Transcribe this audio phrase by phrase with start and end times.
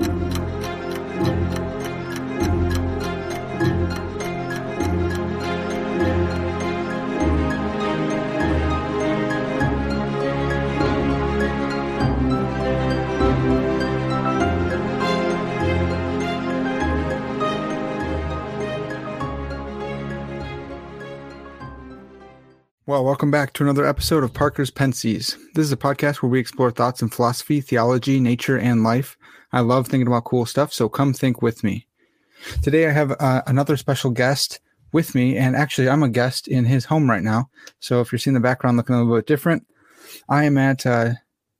[0.00, 0.37] Thank you.
[22.88, 25.36] Well, welcome back to another episode of Parker's Pensées.
[25.52, 29.18] This is a podcast where we explore thoughts in philosophy, theology, nature, and life.
[29.52, 31.86] I love thinking about cool stuff, so come think with me.
[32.62, 36.64] Today I have uh, another special guest with me, and actually I'm a guest in
[36.64, 37.50] his home right now.
[37.78, 39.66] So if you're seeing the background looking a little bit different,
[40.30, 41.10] I am at uh,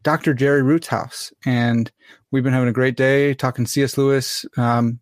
[0.04, 0.32] Dr.
[0.32, 1.92] Jerry Root's house, and
[2.30, 3.98] we've been having a great day talking C.S.
[3.98, 4.98] Lewis, um,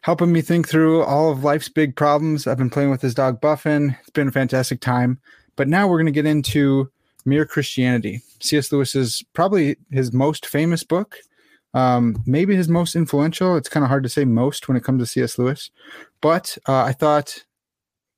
[0.00, 2.46] helping me think through all of life's big problems.
[2.46, 3.98] I've been playing with his dog Buffin.
[4.00, 5.20] It's been a fantastic time.
[5.56, 6.90] But now we're going to get into
[7.24, 8.22] Mere Christianity.
[8.40, 8.72] C.S.
[8.72, 11.18] Lewis is probably his most famous book,
[11.74, 13.56] um, maybe his most influential.
[13.56, 15.38] It's kind of hard to say most when it comes to C.S.
[15.38, 15.70] Lewis,
[16.20, 17.44] but uh, I thought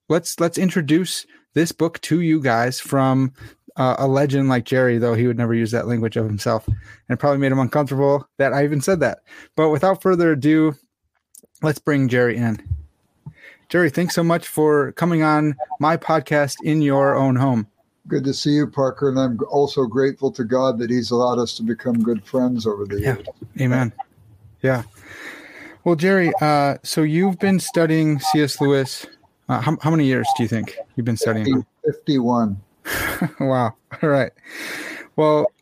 [0.08, 3.32] let's let's introduce this book to you guys from
[3.76, 6.68] uh, a legend like Jerry, though he would never use that language of himself,
[7.08, 9.20] and probably made him uncomfortable that I even said that.
[9.56, 10.74] But without further ado,
[11.62, 12.62] let's bring Jerry in.
[13.68, 17.66] Jerry, thanks so much for coming on my podcast in your own home.
[18.06, 19.08] Good to see you, Parker.
[19.08, 22.84] And I'm also grateful to God that He's allowed us to become good friends over
[22.84, 23.26] the years.
[23.56, 23.64] Yeah.
[23.64, 23.92] Amen.
[24.62, 24.82] Yeah.
[25.84, 28.60] Well, Jerry, uh, so you've been studying C.S.
[28.60, 29.06] Lewis.
[29.48, 31.64] Uh, how, how, many years do you think you've been studying?
[31.84, 32.60] 51.
[33.40, 33.74] wow.
[34.02, 34.32] All right.
[35.16, 35.52] Well,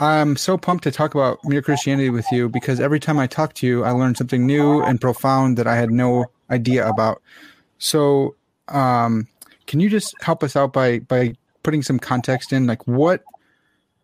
[0.00, 3.52] I'm so pumped to talk about mere Christianity with you because every time I talk
[3.54, 7.22] to you, I learn something new and profound that I had no idea about.
[7.78, 8.36] So,
[8.68, 9.26] um,
[9.66, 13.22] can you just help us out by by putting some context in, like what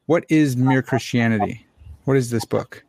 [0.07, 1.67] what is mere Christianity?
[2.05, 2.85] What is this book?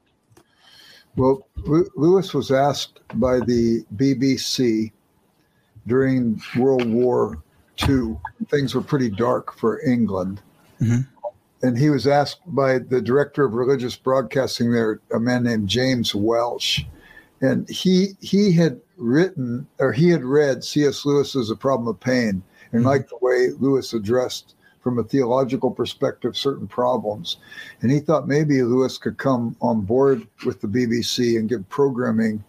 [1.16, 4.92] Well, Lewis was asked by the BBC
[5.88, 7.42] during World War
[7.90, 8.18] II.
[8.50, 10.42] Things were pretty dark for England.
[10.80, 11.02] Mm-hmm
[11.62, 16.14] and he was asked by the director of religious broadcasting there, a man named James
[16.14, 16.86] Welch.
[17.42, 21.06] and he he had written or he had read C.S.
[21.06, 22.42] Lewis's A Problem of Pain
[22.72, 22.88] and mm-hmm.
[22.88, 27.38] liked the way Lewis addressed from a theological perspective certain problems,
[27.82, 32.42] and he thought maybe Lewis could come on board with the BBC and give programming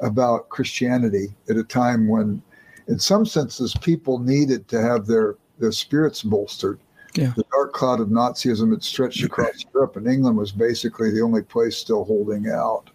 [0.00, 2.42] about Christianity at a time when,
[2.88, 6.80] in some senses, people needed to have their their spirits bolstered
[7.14, 7.32] yeah.
[7.36, 11.42] The dark cloud of Nazism had stretched across Europe, and England was basically the only
[11.42, 12.90] place still holding out.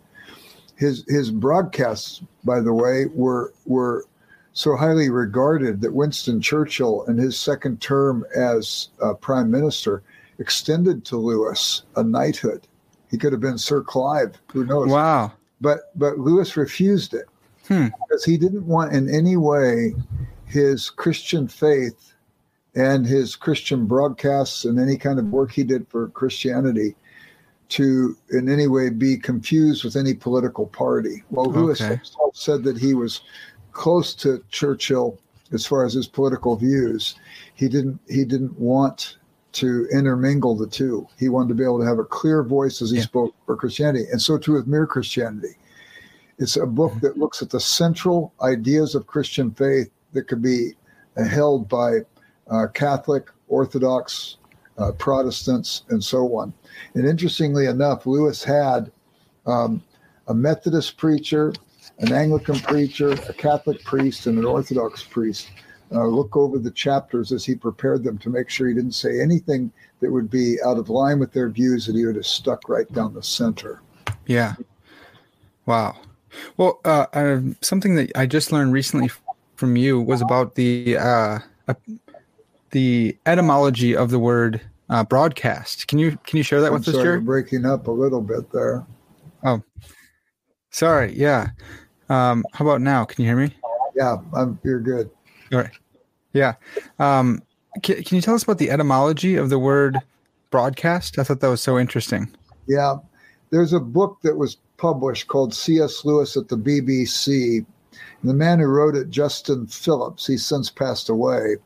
[0.80, 4.06] His his broadcasts, by the way, were were
[4.54, 10.04] so highly regarded that Winston Churchill, in his second term as uh, prime minister,
[10.40, 12.66] extended to Lewis a knighthood.
[13.12, 14.88] He could have been Sir Clive, who knows?
[14.88, 15.34] Wow!
[15.60, 17.26] But but Lewis refused it
[17.68, 17.88] hmm.
[17.88, 19.94] because he didn't want in any way
[20.46, 22.14] his Christian faith
[22.76, 26.96] and his Christian broadcasts and any kind of work he did for Christianity
[27.70, 31.24] to in any way be confused with any political party.
[31.30, 32.02] Well, Lewis okay.
[32.34, 33.22] said that he was
[33.72, 35.20] close to Churchill
[35.52, 37.16] as far as his political views.
[37.54, 39.18] He didn't he didn't want
[39.52, 41.08] to intermingle the two.
[41.18, 43.04] He wanted to be able to have a clear voice as he yeah.
[43.04, 45.56] spoke for Christianity, and so too with Mere Christianity.
[46.40, 47.06] It's a book mm-hmm.
[47.06, 50.72] that looks at the central ideas of Christian faith that could be
[51.18, 52.00] held by
[52.50, 54.38] uh, Catholic, Orthodox,
[54.80, 56.54] uh, Protestants, and so on.
[56.96, 58.92] And interestingly enough, Lewis had
[59.46, 59.84] um,
[60.28, 61.54] a Methodist preacher,
[62.00, 65.52] an Anglican preacher, a Catholic priest, and an Orthodox priest
[65.92, 69.20] uh, look over the chapters as he prepared them to make sure he didn't say
[69.20, 72.70] anything that would be out of line with their views that he would have stuck
[72.70, 73.82] right down the center.
[74.28, 74.54] Yeah.
[75.66, 75.98] Wow.
[76.58, 79.10] Well, uh, uh, something that I just learned recently
[79.56, 81.40] from you was about the uh,
[82.72, 85.88] the etymology of the word uh, broadcast.
[85.88, 87.22] Can you can you share that I'm with sorry, us, Jerry?
[87.22, 88.86] Breaking up a little bit there.
[89.44, 89.62] Oh,
[90.72, 91.14] sorry.
[91.16, 91.50] Yeah.
[92.10, 93.06] Um, how about now?
[93.06, 93.56] Can you hear me?
[93.96, 95.10] Yeah, I'm, you're good.
[95.52, 95.72] All right.
[96.34, 96.56] Yeah.
[96.98, 97.42] Um,
[97.84, 99.98] can, can you tell us about the etymology of the word
[100.50, 101.20] broadcast?
[101.20, 102.32] I thought that was so interesting.
[102.68, 102.98] Yeah.
[103.52, 106.06] there's a book that was published called C.S.
[106.06, 107.66] Lewis at the BBC.
[108.22, 111.58] And the man who wrote it, Justin Phillips, he's since passed away.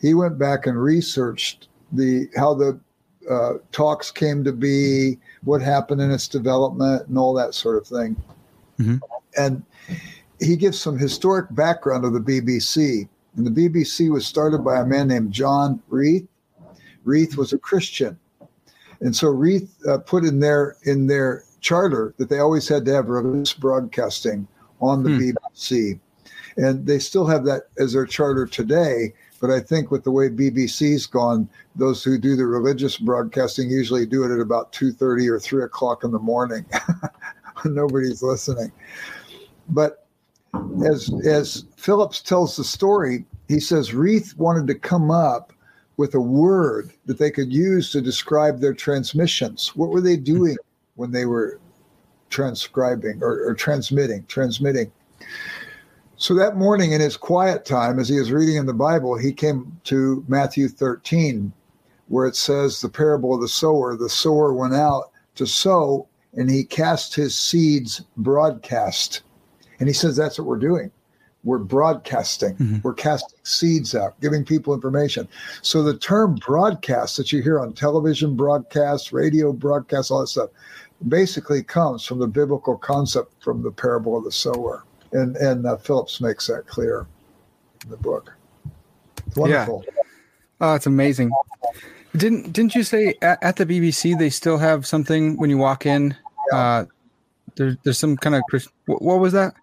[0.00, 2.78] He went back and researched the how the
[3.28, 7.86] uh, talks came to be, what happened in its development, and all that sort of
[7.86, 8.16] thing.
[8.78, 8.96] Mm-hmm.
[9.36, 9.62] And
[10.40, 13.08] he gives some historic background of the BBC.
[13.36, 16.26] And the BBC was started by a man named John Reith.
[17.04, 18.18] Reith was a Christian,
[19.00, 22.92] and so Reith uh, put in their in their charter that they always had to
[22.92, 24.46] have religious broadcasting
[24.80, 25.30] on the hmm.
[25.30, 25.98] BBC,
[26.56, 29.14] and they still have that as their charter today.
[29.40, 34.04] But I think with the way BBC's gone, those who do the religious broadcasting usually
[34.04, 36.64] do it at about two thirty or three o'clock in the morning.
[37.64, 38.70] Nobody's listening.
[39.70, 40.06] But
[40.84, 45.52] as as Phillips tells the story, he says Reith wanted to come up
[45.96, 49.74] with a word that they could use to describe their transmissions.
[49.76, 50.56] What were they doing
[50.94, 51.60] when they were
[52.30, 54.24] transcribing or, or transmitting?
[54.26, 54.90] Transmitting.
[56.20, 59.32] So that morning in his quiet time, as he was reading in the Bible, he
[59.32, 61.50] came to Matthew 13,
[62.08, 63.96] where it says the parable of the sower.
[63.96, 69.22] The sower went out to sow, and he cast his seeds broadcast.
[69.78, 70.90] And he says that's what we're doing.
[71.42, 72.76] We're broadcasting, mm-hmm.
[72.82, 75.26] we're casting seeds out, giving people information.
[75.62, 80.50] So the term broadcast that you hear on television broadcast, radio broadcast, all that stuff,
[81.08, 84.84] basically comes from the biblical concept from the parable of the sower.
[85.12, 87.06] And, and uh, Phillips makes that clear
[87.84, 88.32] in the book.
[89.26, 89.84] It's wonderful.
[89.86, 90.02] Yeah.
[90.60, 91.30] Oh, it's amazing.
[92.16, 95.86] Didn't didn't you say at, at, the BBC they still have something when you walk
[95.86, 96.16] in?
[96.52, 96.58] Yeah.
[96.58, 96.84] Uh,
[97.54, 98.42] there's there's some kind of
[98.86, 99.54] what, what was that?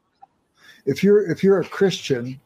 [0.88, 2.40] if you're if you're a Christian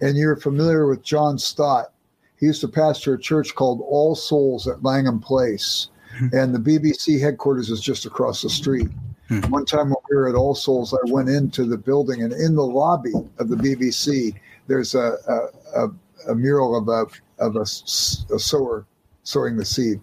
[0.00, 1.92] and you're familiar with John Stott,
[2.38, 6.34] he used to pastor a church called All Souls at Langham Place, mm-hmm.
[6.34, 8.88] and the BBC headquarters is just across the street.
[9.30, 9.50] Mm-hmm.
[9.50, 12.54] One time when we were at All Souls, I went into the building, and in
[12.54, 14.34] the lobby of the BBC,
[14.66, 15.88] there's a a, a,
[16.30, 17.06] a mural of a
[17.42, 18.86] of a, a sower
[19.22, 20.00] sowing the seed.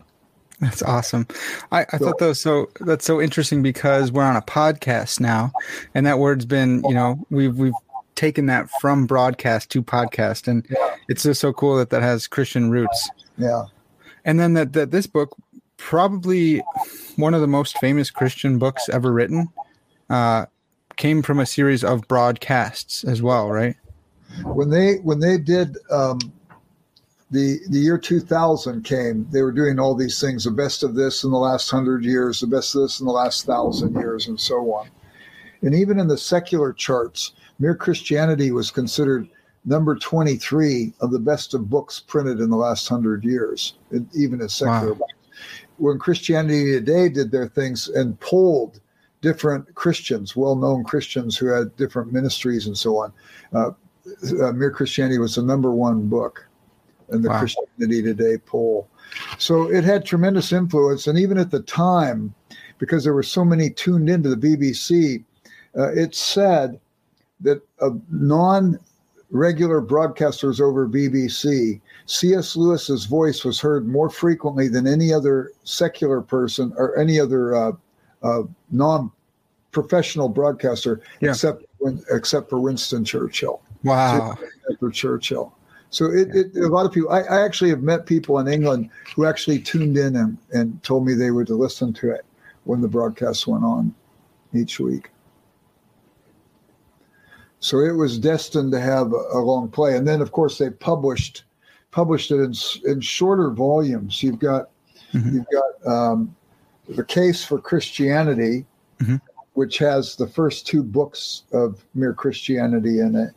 [0.59, 1.25] That's awesome.
[1.71, 5.53] I, I thought that was so that's so interesting because we're on a podcast now,
[5.93, 7.73] and that word's been you know we've we've
[8.15, 10.95] taken that from broadcast to podcast, and yeah.
[11.07, 13.09] it's just so cool that that has Christian roots.
[13.37, 13.63] Yeah,
[14.25, 15.35] and then that that this book
[15.79, 16.61] probably
[17.15, 19.49] one of the most famous Christian books ever written
[20.09, 20.45] uh,
[20.97, 23.75] came from a series of broadcasts as well, right?
[24.43, 26.19] When they when they did um,
[27.31, 31.23] the the year 2000 came, they were doing all these things, the best of this
[31.23, 34.39] in the last hundred years, the best of this in the last thousand years, and
[34.39, 34.89] so on.
[35.61, 39.27] And even in the secular charts, Mere Christianity was considered
[39.65, 43.73] number 23 of the best of books printed in the last hundred years,
[44.13, 45.07] even as secular wow.
[45.79, 48.79] When Christianity Today did their things and polled
[49.21, 53.13] different Christians, well known Christians who had different ministries and so on,
[53.53, 53.71] uh,
[54.41, 56.45] uh, Mere Christianity was the number one book
[57.11, 57.39] in the wow.
[57.39, 58.87] Christianity Today poll.
[59.37, 61.07] So it had tremendous influence.
[61.07, 62.33] And even at the time,
[62.77, 65.23] because there were so many tuned into the BBC,
[65.77, 66.79] uh, it said
[67.41, 68.79] that of non
[69.31, 71.79] regular broadcasters over BBC,
[72.09, 72.55] C.S.
[72.55, 77.71] Lewis's voice was heard more frequently than any other secular person or any other uh,
[78.23, 78.41] uh,
[78.71, 79.11] non
[79.71, 81.29] professional broadcaster yeah.
[81.29, 81.63] except
[82.11, 83.61] except for Winston Churchill.
[83.83, 84.35] Wow.
[84.79, 85.55] For Churchill.
[85.91, 87.11] So it, it, a lot of people.
[87.11, 91.05] I, I, actually have met people in England who actually tuned in and, and told
[91.05, 92.25] me they were to listen to it
[92.63, 93.93] when the broadcast went on
[94.53, 95.11] each week.
[97.59, 100.71] So it was destined to have a, a long play, and then of course they
[100.71, 101.43] published
[101.91, 102.53] published it in,
[102.85, 104.21] in shorter volumes.
[104.23, 104.69] You've got
[105.13, 105.35] mm-hmm.
[105.35, 106.35] you've got um,
[106.87, 108.65] the case for Christianity,
[108.99, 109.17] mm-hmm.
[109.53, 113.31] which has the first two books of Mere Christianity in it,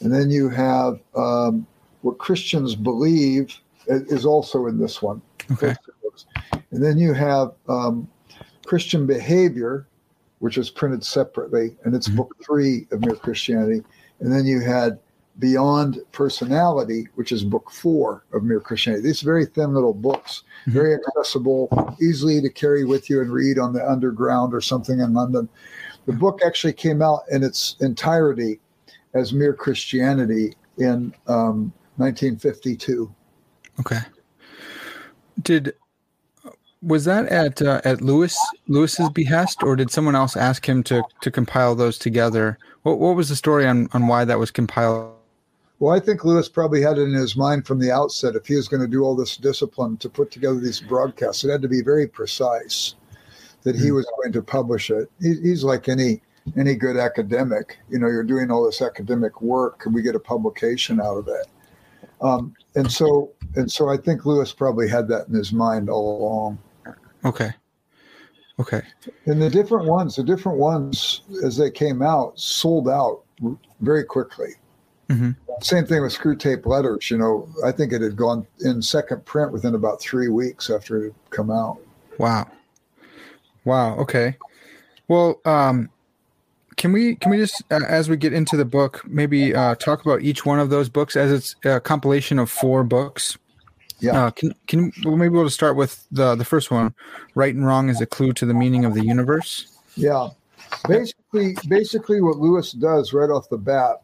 [0.00, 1.66] and then you have um,
[2.02, 5.22] what Christians believe is also in this one.
[5.52, 5.74] Okay.
[6.70, 8.08] And then you have um,
[8.66, 9.86] Christian behavior,
[10.40, 12.18] which is printed separately, and it's mm-hmm.
[12.18, 13.82] book three of Mere Christianity.
[14.20, 14.98] And then you had
[15.38, 19.02] Beyond Personality, which is book four of Mere Christianity.
[19.02, 20.72] These very thin little books, mm-hmm.
[20.72, 25.12] very accessible, easily to carry with you and read on the underground or something in
[25.12, 25.48] London.
[26.06, 28.60] The book actually came out in its entirety
[29.14, 33.12] as Mere Christianity in um, 1952.
[33.80, 34.00] Okay.
[35.42, 35.74] Did
[36.82, 38.38] was that at uh, at Lewis
[38.68, 42.58] Lewis's behest, or did someone else ask him to to compile those together?
[42.82, 45.15] What what was the story on on why that was compiled?
[45.78, 48.56] Well, I think Lewis probably had it in his mind from the outset if he
[48.56, 51.68] was going to do all this discipline to put together these broadcasts, it had to
[51.68, 52.94] be very precise.
[53.62, 55.10] that he was going to publish it.
[55.20, 56.22] He, he's like any
[56.56, 57.78] any good academic.
[57.90, 59.80] You know, you're doing all this academic work.
[59.80, 61.46] Can we get a publication out of it?
[62.20, 66.18] Um, and so and so, I think Lewis probably had that in his mind all
[66.18, 66.58] along.
[67.24, 67.50] Okay.
[68.60, 68.82] Okay.
[69.26, 73.22] And the different ones, the different ones as they came out, sold out
[73.80, 74.50] very quickly.
[75.08, 75.30] Mm-hmm.
[75.62, 77.10] Same thing with Screwtape Letters.
[77.10, 80.98] You know, I think it had gone in second print within about three weeks after
[80.98, 81.78] it had come out.
[82.18, 82.50] Wow.
[83.64, 83.96] Wow.
[83.98, 84.36] Okay.
[85.08, 85.90] Well, um,
[86.76, 90.04] can we can we just uh, as we get into the book maybe uh, talk
[90.04, 93.38] about each one of those books as it's a compilation of four books?
[94.00, 94.26] Yeah.
[94.26, 96.94] Uh, can can well, maybe we'll start with the the first one,
[97.34, 99.68] right and wrong is a clue to the meaning of the universe.
[99.96, 100.28] Yeah.
[100.86, 104.02] Basically, basically, what Lewis does right off the bat,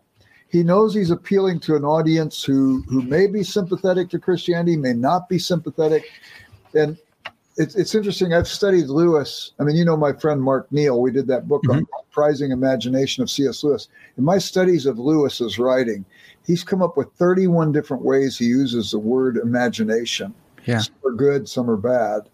[0.52, 4.92] he knows he's appealing to an audience who who may be sympathetic to Christianity, may
[4.92, 6.04] not be sympathetic,
[6.74, 6.98] and
[7.56, 8.34] it's it's interesting.
[8.34, 9.52] I've studied Lewis.
[9.58, 11.00] I mean, you know my friend Mark Neal.
[11.00, 13.64] We did that book on Surprising Imagination of C.S.
[13.64, 13.88] Lewis.
[14.18, 16.04] In my studies of Lewis's writing,
[16.46, 20.34] he's come up with 31 different ways he uses the word imagination.
[20.66, 20.80] Yeah.
[20.80, 22.28] Some are good, some are bad.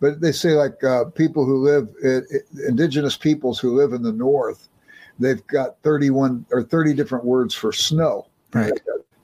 [0.00, 2.20] But they say like uh, people who live, uh,
[2.68, 4.68] indigenous peoples who live in the north,
[5.18, 8.26] they've got 31 or 30 different words for snow.
[8.52, 8.72] Right.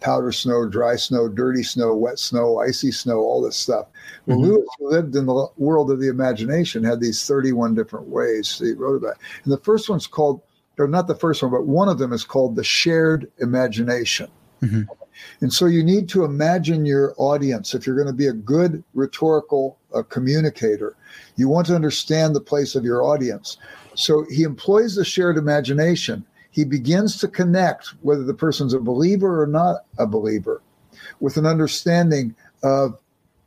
[0.00, 3.86] Powder snow, dry snow, dirty snow, wet snow, icy snow, all this stuff.
[4.26, 4.42] Well, Mhm.
[4.42, 8.96] Lewis, lived in the world of the imagination, had these 31 different ways he wrote
[8.96, 9.14] about.
[9.44, 10.42] And the first one's called,
[10.78, 14.28] or not the first one, but one of them is called the shared imagination.
[14.62, 14.86] Mhm.
[15.40, 17.74] And so you need to imagine your audience.
[17.74, 20.96] If you're going to be a good rhetorical uh, communicator,
[21.36, 23.56] you want to understand the place of your audience.
[23.94, 26.24] So he employs the shared imagination.
[26.50, 30.62] He begins to connect whether the person's a believer or not a believer
[31.20, 32.98] with an understanding of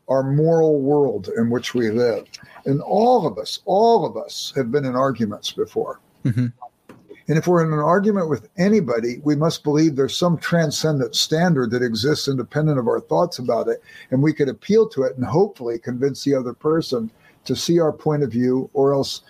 [0.09, 2.25] our moral world in which we live.
[2.65, 5.99] And all of us, all of us have been in arguments before.
[6.23, 6.53] Mhm.
[7.29, 11.71] And if we're in an argument with anybody, we must believe there's some transcendent standard
[11.71, 13.81] that exists independent of our thoughts about it.
[14.11, 17.11] And we could appeal to it and hopefully convince the other person
[17.43, 19.21] to see our point of view, or else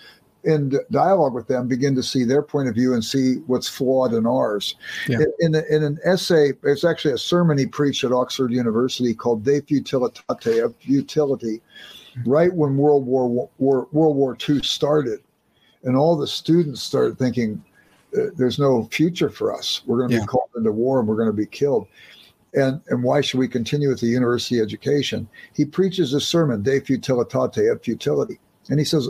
[0.48, 4.14] in dialogue with them, begin to see their point of view and see what's flawed
[4.14, 4.76] in ours.
[5.08, 5.20] Yeah.
[5.42, 9.44] In, in, in an essay, it's actually a sermon he preached at Oxford University called
[9.44, 11.62] De Futilitate, of Futility,
[12.26, 15.20] right when World War, War World War II started.
[15.84, 17.64] And all the students started thinking,
[18.18, 19.82] uh, there's no future for us.
[19.86, 20.22] We're going to Yeah.
[20.22, 21.88] be called into war and we're going to be killed.
[22.54, 25.28] And, and why should we continue with the university education?
[25.54, 28.40] He preaches a sermon, De Futilitate, of futility.
[28.70, 29.10] And he says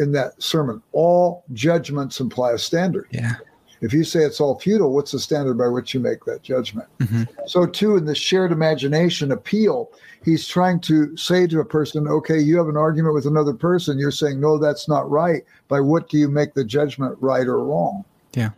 [0.00, 3.06] in that sermon, all judgments imply a standard.
[3.10, 3.34] Yeah.
[3.82, 6.88] If you say it's all futile, what's the standard by which you make that judgment?
[6.98, 7.28] Mhm.
[7.46, 9.90] So, too, in the shared imagination appeal,
[10.22, 13.98] he's trying to say to a person, okay, you have an argument with another person.
[13.98, 15.44] You're saying, no, that's not right.
[15.68, 18.04] By what do you make the judgment right or wrong?
[18.34, 18.50] Yeah.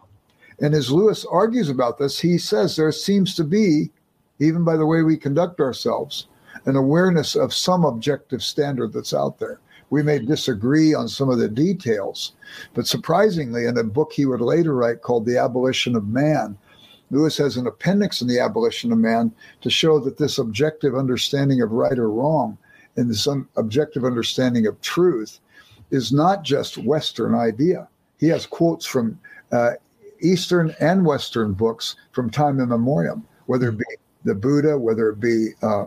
[0.60, 3.90] And as Lewis argues about this, he says there seems to be,
[4.38, 6.26] even by the way we conduct ourselves,
[6.66, 9.60] an awareness of some objective standard that's out there.
[9.92, 12.32] We may disagree on some of the details,
[12.72, 16.56] but surprisingly, in a book he would later write called The Abolition of Man,
[17.10, 21.60] Lewis has an appendix in The Abolition of Man to show that this objective understanding
[21.60, 22.56] of right or wrong
[22.96, 25.40] and this un- objective understanding of truth
[25.90, 27.86] is not just Western idea.
[28.18, 29.20] He has quotes from
[29.52, 29.72] uh,
[30.22, 33.84] Eastern and Western books from time immemorial, whether it be
[34.24, 35.84] the Buddha, whether it be uh,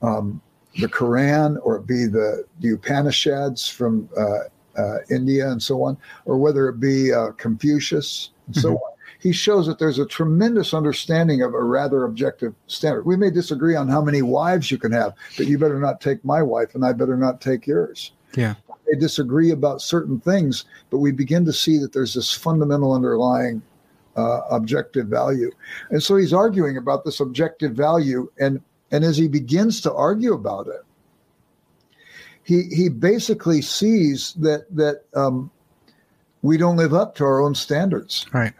[0.00, 0.40] um,
[0.80, 5.96] the Quran, or it be the, the Upanishads from uh, uh, India and so on,
[6.24, 8.74] or whether it be uh, Confucius and so Mhm.
[8.76, 8.92] on.
[9.18, 13.04] He shows that there's a tremendous understanding of a rather objective standard.
[13.06, 16.24] We may disagree on how many wives you can have, but you better not take
[16.24, 18.54] my wife, and I better not take yours Yeah.
[18.90, 23.62] they disagree about certain things, but we begin to see that there's this fundamental underlying
[24.16, 25.50] uh, objective value.
[25.90, 28.60] And so he's arguing about this objective value, and
[28.92, 30.82] and as he begins to argue about it,
[32.44, 35.50] he he basically sees that that um,
[36.42, 38.52] we don't live up to our own standards, Right.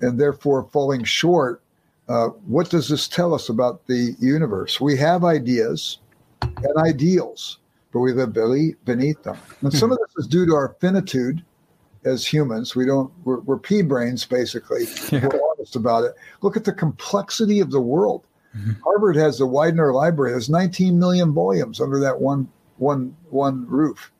[0.00, 1.62] and therefore falling short.
[2.08, 4.80] Uh, what does this tell us about the universe?
[4.80, 5.98] We have ideas
[6.42, 7.58] and ideals,
[7.92, 9.36] but we live beneath beneath them.
[9.62, 11.44] And some of this is due to our finitude
[12.04, 12.76] as humans.
[12.76, 14.84] We don't, we're, we're pea brains, basically.
[15.10, 15.26] Yeah.
[15.26, 16.14] We're honest about it.
[16.42, 18.22] Look at the complexity of the world.
[18.56, 18.80] Mhm.
[18.82, 20.32] Harvard has the Widener Library.
[20.32, 22.48] There's 19 million volumes under that one,
[22.78, 24.12] one, one roof.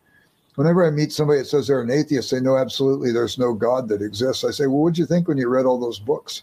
[0.56, 3.88] Whenever I meet somebody that says they're an atheist, they know absolutely there's no God
[3.88, 4.44] that exists.
[4.44, 6.42] I say, well, what'd you think when you read all those books?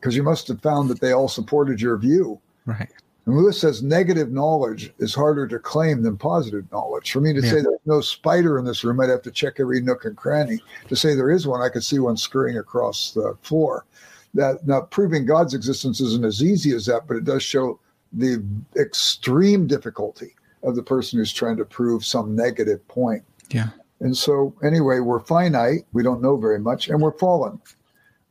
[0.00, 2.40] Because you must have found that they all supported your view.
[2.66, 2.88] Right.
[3.26, 7.12] And Lewis says negative knowledge is harder to claim than positive knowledge.
[7.12, 7.50] For me to Yeah.
[7.50, 10.60] say there's no spider in this room, I'd have to check every nook and cranny.
[10.88, 13.84] To say there is one, I could see one scurrying across the floor.
[14.34, 17.78] That now proving God's existence isn't as easy as that, but it does show
[18.12, 18.44] the
[18.76, 23.22] extreme difficulty of the person who's trying to prove some negative point.
[23.50, 23.68] Yeah.
[24.00, 25.84] And so, anyway, we're finite.
[25.92, 27.60] We don't know very much, and we're fallen.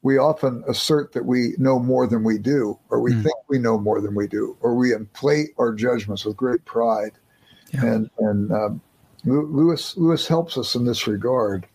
[0.02, 3.24] We often assert that we know more than we do, or we Mm.
[3.24, 7.12] think we know more than we do, or we inflate our judgments with great pride.
[7.72, 7.86] Yeah.
[7.86, 8.82] And and um,
[9.24, 11.68] Lewis Lewis helps us in this regard,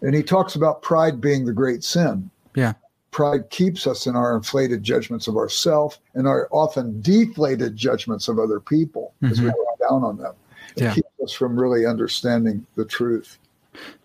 [0.00, 2.30] and he talks about pride being the great sin.
[2.54, 2.74] Yeah.
[3.12, 8.38] Pride keeps us in our inflated judgments of ourselves and our often deflated judgments of
[8.38, 9.52] other people as we Mhm.
[9.54, 10.34] go down on them.
[10.76, 10.94] It Yeah.
[10.94, 13.38] keeps us from really understanding the truth.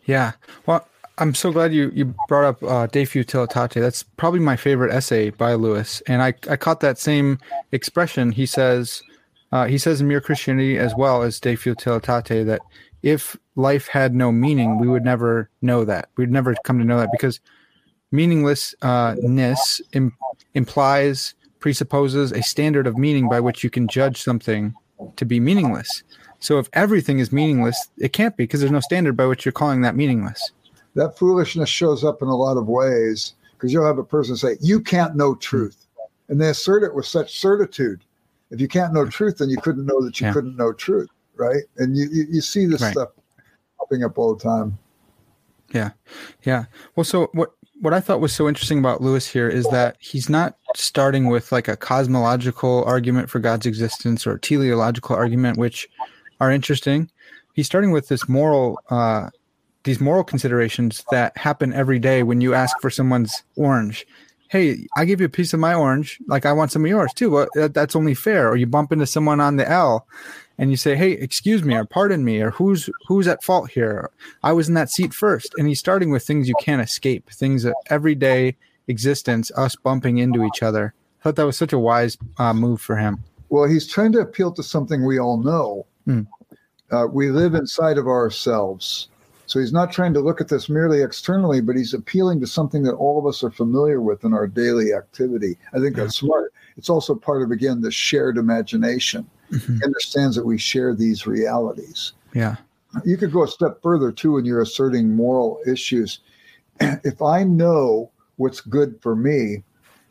[0.06, 0.34] Yeah.
[0.66, 0.86] Well,
[1.20, 3.82] I'm so glad you, you brought up uh, De Futilitate.
[3.82, 6.04] That's probably my favorite essay by Lewis.
[6.06, 7.40] And I, I caught that same
[7.72, 8.34] expression.
[8.34, 9.02] He says,
[9.54, 12.62] uh, he says in Mere Christianity as well as De Futilitate that
[13.04, 16.10] if life had no meaning, we would never know that.
[16.18, 17.40] We'd never come to know that because
[18.12, 20.18] meaninglessness im-
[20.54, 24.74] implies, presupposes a standard of meaning by which you can judge something
[25.16, 26.04] to be meaningless.
[26.40, 29.52] So if everything is meaningless, it can't be because there's no standard by which you're
[29.52, 30.52] calling that meaningless.
[30.96, 34.58] That foolishness shows up in a lot of ways because you'll have a person say,
[34.62, 35.88] You can't know truth.
[36.30, 38.04] And they assert it with such certitude.
[38.52, 39.10] If you can't know mm-hmm.
[39.10, 40.34] truth, then you couldn't know that you Yeah.
[40.34, 41.64] couldn't know truth, right?
[41.78, 42.92] And you, you, you see this Right.
[42.92, 43.10] stuff
[43.80, 44.78] popping up all the time.
[45.74, 45.92] Yeah.
[46.44, 46.66] Yeah.
[46.96, 50.30] Well, so what what I thought was so interesting about Lewis here is that he's
[50.30, 55.88] not starting with like a cosmological argument for God's existence or a teleological argument, which
[56.40, 57.10] are interesting.
[57.54, 59.30] He's starting with this moral uh
[59.84, 64.06] these moral considerations that happen every day when you ask for someone's orange.
[64.50, 67.14] Hey, I give you a piece of my orange, like I want some of yours
[67.14, 67.32] too.
[67.32, 68.50] Well, that, that's only fair.
[68.50, 70.06] Or you bump into someone on the L,
[70.58, 74.10] and you say, "Hey, excuse me," or "Pardon me," or "Who's who's at fault here?"
[74.44, 75.54] I was in that seat first.
[75.58, 78.56] And he's starting with things you can't escape, things that everyday
[78.88, 80.94] existence, us bumping into each other.
[81.20, 83.24] I thought that was such a wise uh, move for him.
[83.50, 85.86] Well, he's trying to appeal to something we all know.
[86.06, 86.22] Hmm.
[86.92, 89.10] Uh, we live inside of ourselves.
[89.46, 92.84] So he's not trying to look at this merely externally, but he's appealing to something
[92.84, 95.58] that all of us are familiar with in our daily activity.
[95.74, 96.54] I think that's smart.
[96.76, 99.26] It's also part of, again, the shared imagination.
[99.52, 99.78] Mhm.
[99.78, 102.14] He understands that we share these realities.
[102.34, 102.58] Yeah.
[103.06, 106.20] You could go a step further, too, when you're asserting moral issues.
[106.80, 109.64] If I know what's good for me,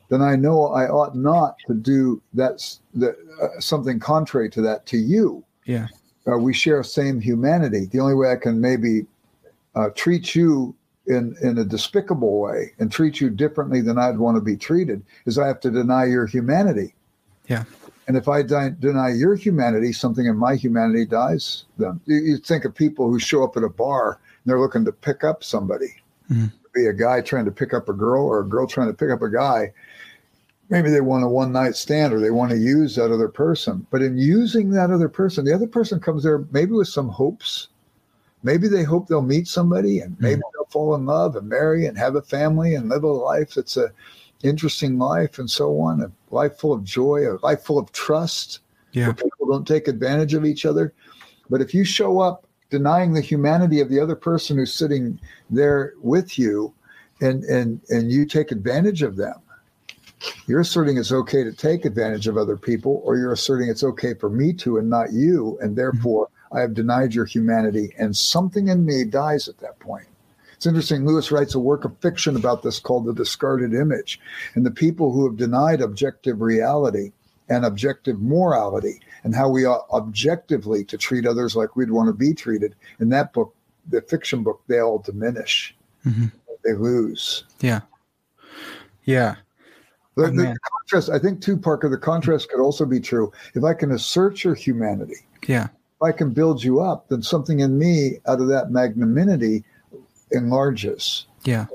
[0.08, 4.86] then I know I ought not to do that's that, uh, something contrary to that
[4.86, 5.44] to you.
[5.64, 5.88] Yeah.
[6.28, 7.86] Uh, we share same humanity.
[7.86, 9.06] The only way I can maybe
[9.74, 10.74] uh, treat you
[11.06, 15.02] in in a despicable way and treat you differently than I'd want to be treated
[15.24, 16.94] is I have to deny your humanity.
[17.48, 17.64] Yeah.
[18.08, 21.64] And if I deny your humanity, something in my humanity dies.
[21.76, 24.84] Then you, you think of people who show up at a bar and they're looking
[24.84, 25.96] to pick up somebody.
[26.30, 26.52] Mhm.
[26.72, 29.10] Be a guy trying to pick up a girl or a girl trying to pick
[29.10, 29.72] up a guy
[30.68, 33.86] maybe they want a one night stand or they want to use that other person.
[33.90, 37.68] But in using that other person, the other person comes there maybe with some hopes.
[38.42, 41.98] Maybe they hope they'll meet somebody and maybe they'll fall in love and marry and
[41.98, 43.90] have a family and live a life that's a
[44.48, 46.02] interesting life and so on.
[46.02, 48.60] A life full of joy, a life full of trust
[48.92, 49.06] Yeah.
[49.06, 50.92] where people don't take advantage of each other.
[51.50, 55.94] But if you show up denying the humanity of the other person who's sitting there
[56.02, 56.72] with you
[57.20, 59.36] and and and you take advantage of them,
[60.46, 64.14] you're asserting it's okay to take advantage of other people, or you're asserting it's okay
[64.14, 66.56] for me to and not you, and therefore mm-hmm.
[66.56, 70.06] I have denied your humanity, and something in me dies at that point.
[70.56, 71.04] It's interesting.
[71.04, 74.18] Lewis writes a work of fiction about this called The Discarded Image.
[74.54, 77.12] And the people who have denied objective reality
[77.48, 82.12] and objective morality and how we ought objectively to treat others like we'd want to
[82.14, 83.54] be treated, in that book,
[83.88, 85.76] the fiction book, they all diminish.
[86.04, 86.32] Mhm.
[86.64, 87.44] They lose.
[87.60, 87.80] Yeah.
[89.04, 89.36] Yeah.
[90.16, 93.30] The, Oh, the contrast, I think, too, Parker, the contrast could also be true.
[93.54, 95.64] If I can assert your humanity, Yeah.
[95.64, 99.64] if I can build you up, then something in me out of that magnanimity
[100.36, 101.26] enlarges.
[101.44, 101.66] Yeah.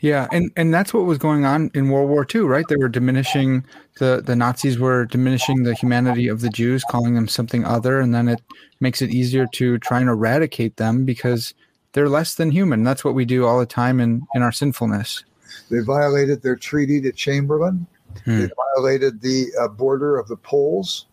[0.00, 2.66] Yeah, and and that's what was going on in World War II, right?
[2.68, 3.64] They were diminishing
[3.98, 8.14] the the Nazis were diminishing the humanity of the Jews, calling them something other, and
[8.14, 8.42] then it
[8.80, 11.54] makes it easier to try and eradicate them because
[11.92, 12.84] they're less than human.
[12.84, 15.24] That's what we do all the time in in our sinfulness.
[15.70, 17.86] They violated their treaty to Chamberlain.
[18.24, 18.40] Hmm.
[18.40, 21.06] They violated the uh, border of the Poles.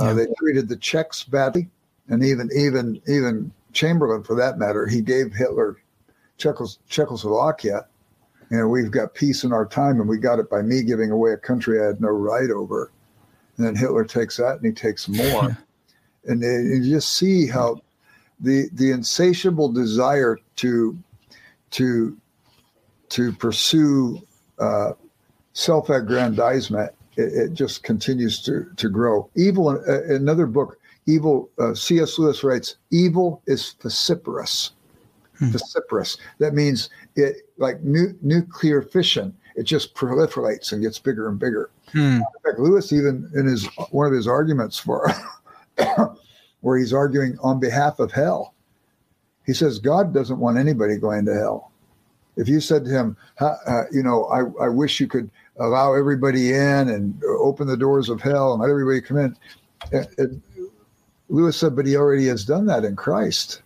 [0.00, 0.12] Uh, Yeah.
[0.14, 1.68] They treated the Czechs badly,
[2.08, 5.76] and even even even Chamberlain, for that matter, he gave Hitler
[6.38, 7.86] Czechos- Czechoslovakia.
[8.50, 11.10] You know, we've got peace in our time, and we got it by me giving
[11.10, 12.90] away a country I had no right over.
[13.56, 15.56] and then Hitler takes that and he takes more.
[16.24, 17.80] and you just see how
[18.40, 20.98] the the insatiable desire to
[21.70, 22.16] to
[23.10, 24.20] to pursue
[24.58, 24.92] uh,
[25.52, 29.28] self-aggrandizement it, it, just continues to to grow.
[29.36, 29.68] Evil.
[29.68, 31.50] Uh, another book, evil.
[31.58, 32.18] Uh, C.S.
[32.18, 34.72] Lewis writes, "Evil is vociferous."
[35.38, 35.50] Hmm.
[35.50, 36.18] Vociferous.
[36.38, 39.36] That means it like nu- nuclear fission.
[39.56, 41.70] It just proliferates and gets bigger and bigger.
[41.92, 42.16] Hmm.
[42.16, 45.10] In fact, Lewis even in his one of his arguments for
[46.60, 48.54] where he's arguing on behalf of hell,
[49.44, 51.72] he says God doesn't want anybody going to hell.
[52.36, 56.52] If you said to him, uh, you know, I, I wish you could allow everybody
[56.52, 59.36] in and open the doors of hell and let everybody come in.
[59.92, 60.42] And, and
[61.28, 63.62] Lewis said, but he already has done that in Christ.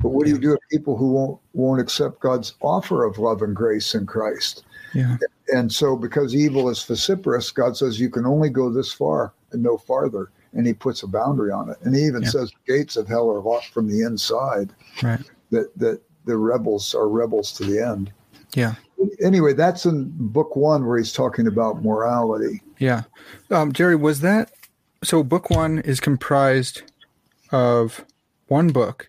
[0.00, 3.42] But what do you do with people who won't won't accept God's offer of love
[3.42, 4.64] and grace in Christ?
[4.94, 5.16] Yeah.
[5.48, 9.62] And so, because evil is vociferous, God says you can only go this far and
[9.62, 11.78] no farther, and He puts a boundary on it.
[11.82, 12.28] And He even yeah.
[12.28, 14.70] says gates of hell are locked from the inside.
[15.02, 15.20] Right.
[15.50, 18.12] That that the rebels are rebels to the end.
[18.54, 18.74] Yeah.
[19.20, 22.62] Anyway, that's in book one where he's talking about morality.
[22.78, 23.02] Yeah.
[23.50, 24.52] Um, Jerry, was that
[25.02, 25.22] so?
[25.22, 26.82] Book one is comprised
[27.50, 28.04] of
[28.48, 29.08] one book.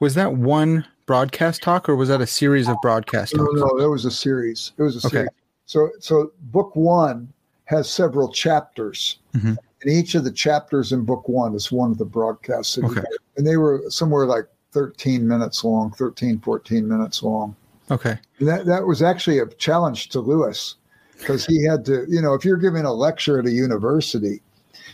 [0.00, 3.52] Was that one broadcast talk or was that a series of broadcast talks?
[3.54, 4.72] No, no, that was a series.
[4.76, 5.28] It was a series.
[5.66, 7.32] So, so book one
[7.64, 9.18] has several chapters.
[9.34, 9.54] Mm-hmm.
[9.82, 12.78] And each of the chapters in book one is one of the broadcasts.
[12.78, 13.02] Okay.
[13.36, 17.54] And they were somewhere like 13 minutes long, 13, 14 minutes long.
[17.90, 18.18] Okay.
[18.38, 20.76] And that, that was actually a challenge to Lewis
[21.18, 24.42] because he had to, you know, if you're giving a lecture at a university,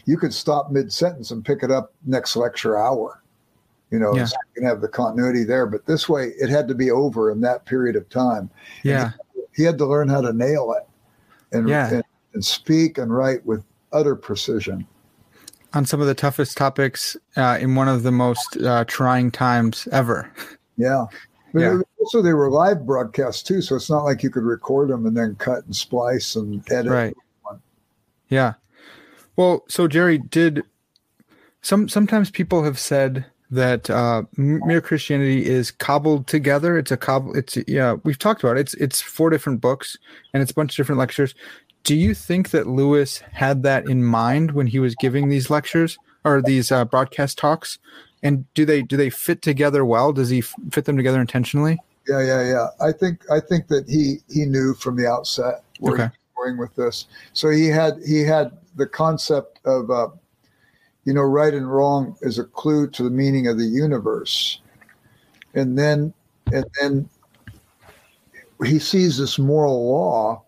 [0.05, 3.23] you could stop mid sentence and pick it up next lecture hour.
[3.91, 4.25] You know, yeah.
[4.25, 5.67] so you can have the continuity there.
[5.67, 8.49] But this way, it had to be over in that period of time.
[8.83, 9.13] Yeah.
[9.35, 10.89] He, he, had to learn how to nail it
[11.55, 11.93] and, yeah.
[11.93, 13.63] and, and speak and write with
[13.93, 14.87] utter precision
[15.75, 19.89] on some of the toughest topics uh, in one of the most uh, trying times
[19.93, 20.33] ever.
[20.77, 21.07] Yeah.
[21.53, 21.79] But yeah.
[22.01, 25.17] also, they were live broadcasts too, so it's not like you could record them and
[25.17, 26.91] then cut and splice and edit.
[26.91, 27.15] Right.
[28.29, 28.55] Yeah.
[29.37, 30.63] Well, so Jerry, did
[31.63, 36.79] some sometimes people have said that uh, mere Christianity is cobbled together.
[36.79, 37.37] It's a cobble.
[37.37, 37.97] It's yeah.
[38.05, 38.61] We've talked about it.
[38.61, 39.97] It's it's four different books
[40.33, 41.35] and it's a bunch of different lectures.
[41.85, 45.99] Do you think that Lewis had that in mind when he was giving these lectures
[46.25, 47.79] or these uh, broadcast talks?
[48.23, 50.13] And do they do they fit together well?
[50.13, 51.79] Does he f- fit them together intentionally?
[52.09, 52.67] Yeah, yeah, yeah.
[52.81, 56.11] I think I think that he he knew from the outset where okay.
[56.51, 57.07] With this.
[57.33, 60.09] So he had he had the concept of uh,
[61.05, 64.61] you know right and wrong is a clue to the meaning of the universe,
[65.55, 66.13] and then
[66.53, 67.09] and then
[68.65, 70.43] he sees this moral law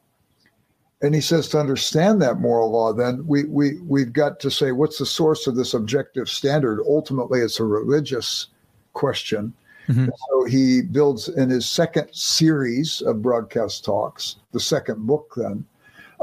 [1.05, 4.73] and he says to understand that moral law, then we, we, we've got to say,
[4.73, 6.81] what's the source of this objective standard?
[6.87, 8.47] Ultimately, it's a religious
[8.95, 9.53] question.
[9.87, 10.07] Mm-hmm.
[10.07, 15.67] So he builds in his second series of broadcast talks, the second book, then,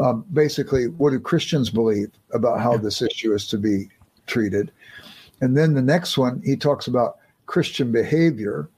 [0.02, 3.90] um, basically, what do Christians believe about how this issue is to be
[4.26, 4.72] treated?
[5.42, 8.70] And then the next one, he talks about Christian behavior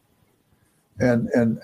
[1.00, 1.60] and and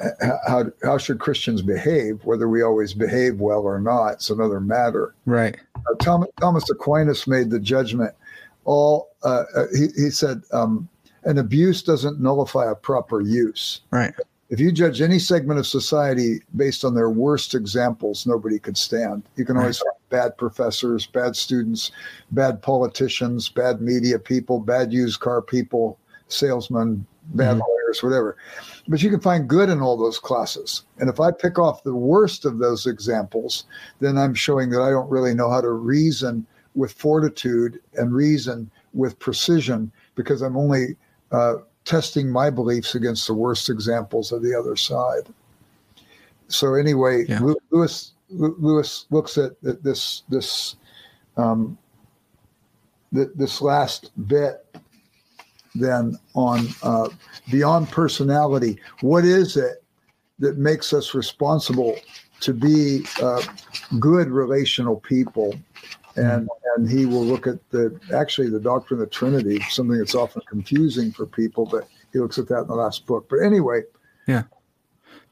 [0.48, 2.24] how how should Christians behave?
[2.24, 5.14] Whether we always behave well or not, it's another matter.
[5.26, 5.58] Right.
[5.76, 8.14] Uh, Thomas, Thomas, Aquinas made the judgment.
[8.66, 10.90] All uh, uh, he he said, um,
[11.24, 13.82] an abuse doesn't nullify a proper use.
[13.92, 14.14] Right.
[14.50, 19.24] If you judge any segment of society based on their worst examples, nobody could stand.
[19.36, 21.92] You can always find bad professors, bad students,
[22.32, 27.60] bad politicians, bad media people, bad used car people, salesmen, bad mm-hmm.
[27.60, 28.38] lawyers, whatever.
[28.88, 30.84] But you can find good in all those classes.
[30.98, 33.66] And if I pick off the worst of those examples,
[34.00, 38.72] then I'm showing that I don't really know how to reason with fortitude and reason
[38.94, 40.96] with precision because I'm only
[41.32, 41.58] uh,
[41.90, 45.24] testing my beliefs against the worst examples of the other side.
[46.48, 47.40] So anyway, yeah.
[47.72, 50.76] Lewis Lewis looks at this this
[51.36, 51.78] um,
[53.12, 54.66] this last bit
[55.74, 57.10] then on uh,
[57.50, 58.80] beyond personality.
[59.02, 59.84] What is it
[60.38, 61.96] that makes us responsible
[62.42, 63.42] to be uh,
[64.00, 65.56] good relational people?
[66.20, 70.16] And and he will look at the actually the doctrine of the Trinity, something that's
[70.16, 73.28] often confusing for people, but he looks at that in the last book.
[73.30, 73.82] But anyway,
[74.28, 74.44] yeah.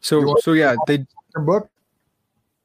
[0.02, 1.69] So so yeah, they book.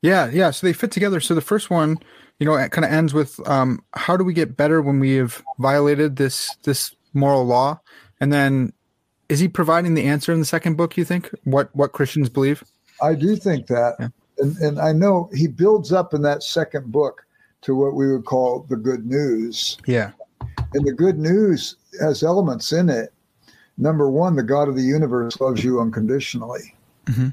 [0.02, 0.50] Yeah, yeah.
[0.50, 1.20] So they fit together.
[1.20, 1.98] So the first one,
[2.38, 5.14] you know, it kind of ends with um, how do we get better when we
[5.16, 7.80] have violated this this moral law.
[8.20, 8.72] And then
[9.28, 11.30] is he providing the answer in the second book, you think?
[11.44, 12.64] What what Christians believe?
[13.00, 13.96] I do think that.
[13.98, 14.08] Yeah.
[14.38, 17.24] And and I know he builds up in that second book
[17.62, 19.79] to what we would call the good news.
[19.87, 20.12] Yeah.
[20.75, 23.12] And the good news has elements in it.
[23.79, 26.75] Number one, the God of the universe loves you unconditionally.
[27.09, 27.29] hmm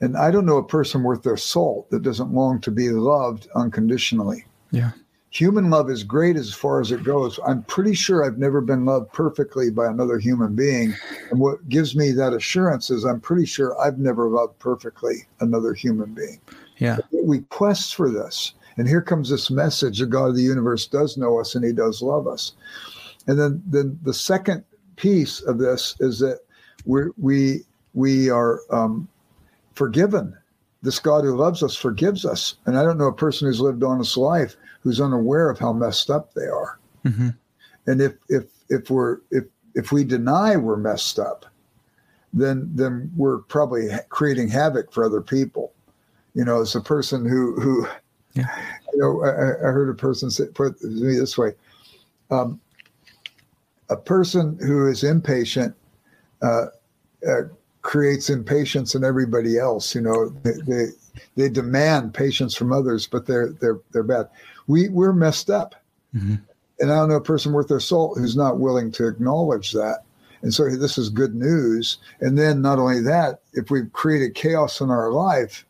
[0.00, 3.48] And I don't know a person worth their salt that doesn't long to be loved
[3.54, 4.44] unconditionally.
[4.70, 4.92] Yeah.
[5.30, 7.40] Human love is great as far as it goes.
[7.46, 10.92] I'm pretty sure I've never been loved perfectly by another human being.
[11.30, 15.72] And what gives me that assurance is I'm pretty sure I've never loved perfectly another
[15.72, 16.38] human being.
[16.76, 16.98] Yeah.
[17.24, 18.52] We quest for this.
[18.76, 21.72] And here comes this message the God of the universe does know us and he
[21.72, 22.52] does love us.
[23.26, 24.64] And then, then the second
[24.96, 26.40] piece of this is that
[26.84, 27.60] we're, we,
[27.94, 29.08] we are um,
[29.74, 30.36] forgiven.
[30.82, 32.56] This God who loves us forgives us.
[32.66, 36.10] And I don't know a person who's lived honest life who's unaware of how messed
[36.10, 36.78] up they are.
[37.04, 37.28] hmm
[37.86, 41.46] And if if if we're if if we deny we're messed up,
[42.32, 45.72] then then we're probably creating havoc for other people.
[46.34, 47.86] You know, as a person who who,
[48.34, 48.48] Yeah.
[48.92, 51.52] you know, I, I heard a person say put it to me this way:
[52.30, 52.60] um,
[53.90, 55.74] a person who is impatient
[56.42, 56.66] uh,
[57.28, 57.42] uh,
[57.82, 59.94] creates impatience in everybody else.
[59.94, 60.84] You know, they, they
[61.36, 64.28] they demand patience from others, but they're they're they're bad.
[64.66, 65.74] We we're messed up
[66.12, 66.36] hmm
[66.82, 70.00] and I don't know a person worth their salt who's not willing to acknowledge that.
[70.42, 71.98] And so this is good news.
[72.20, 75.64] And then not only that, if we've created chaos in our life,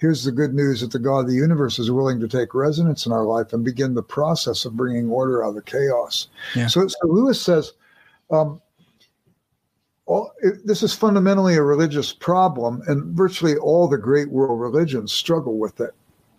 [0.00, 3.04] here's the good news that the God of the universe is willing to take residence
[3.04, 6.28] in our life and begin the process of bringing order out of the chaos.
[6.56, 6.66] Yeah.
[6.68, 7.74] So, so Lewis says,
[8.30, 8.60] um,
[10.06, 15.12] all, it, this is fundamentally a religious problem, and virtually all the great world religions
[15.12, 15.94] struggle with it.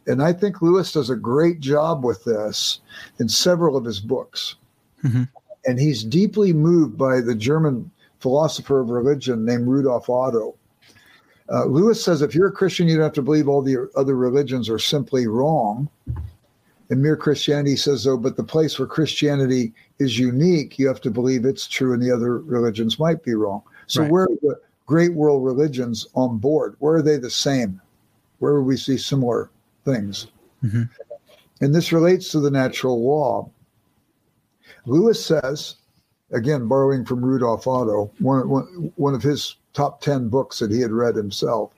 [0.07, 2.81] And I think Lewis does a great job with this
[3.19, 4.55] in several of his books.
[5.03, 5.29] Mhm.
[5.65, 10.55] And he's deeply moved by the German philosopher of religion named Rudolf Otto.
[11.51, 14.15] Uh, Lewis says if you're a Christian, you don't have to believe all the other
[14.15, 15.89] religions are simply wrong.
[16.89, 21.11] And mere Christianity says, though, but the place where Christianity is unique, you have to
[21.11, 23.61] believe it's true and the other religions might be wrong.
[23.87, 24.11] So, Right.
[24.11, 26.75] where are the great world religions on board?
[26.79, 27.79] Where are they the same?
[28.39, 29.49] Where do we see similar
[29.85, 30.27] things?
[30.63, 30.89] Mhm.
[31.61, 33.49] And this relates to the natural law.
[34.85, 35.75] Lewis says,
[36.31, 40.81] again, borrowing from Rudolf Otto, one, one, one of his top 10 books that he
[40.81, 41.71] had read himself.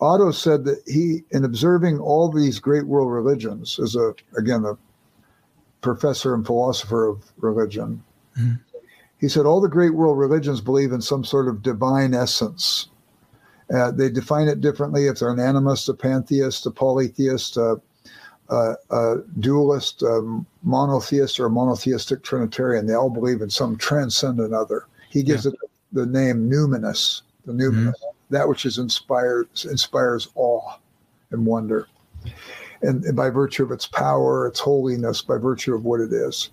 [0.00, 4.76] Otto said that he, in observing all these great world religions, as a, again, a
[5.80, 8.02] professor and philosopher of religion,
[8.38, 8.58] Mhm.
[9.18, 12.88] he said all the great world religions believe in some sort of divine essence.
[13.72, 17.80] Uh, they define it differently if they're an animist, a pantheist, a polytheist, a,
[18.50, 22.86] a, a dualist, a monotheist, or a monotheistic Trinitarian.
[22.86, 24.86] They all believe in some transcendent other.
[25.10, 25.54] He gives it
[25.96, 28.24] the name numinous, the numinous, mm-hmm.
[28.30, 30.76] that which is inspired inspires awe
[31.30, 31.88] and wonder,
[32.82, 36.50] and, and by virtue of its power, its holiness, by virtue of what it is.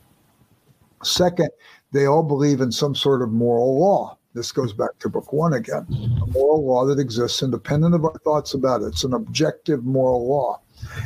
[1.03, 1.49] Second,
[1.91, 4.17] they all believe in some sort of moral law.
[4.33, 5.85] This goes back to book one again.
[6.21, 8.85] A moral law that exists independent of our thoughts about it.
[8.85, 10.61] It's an objective moral law.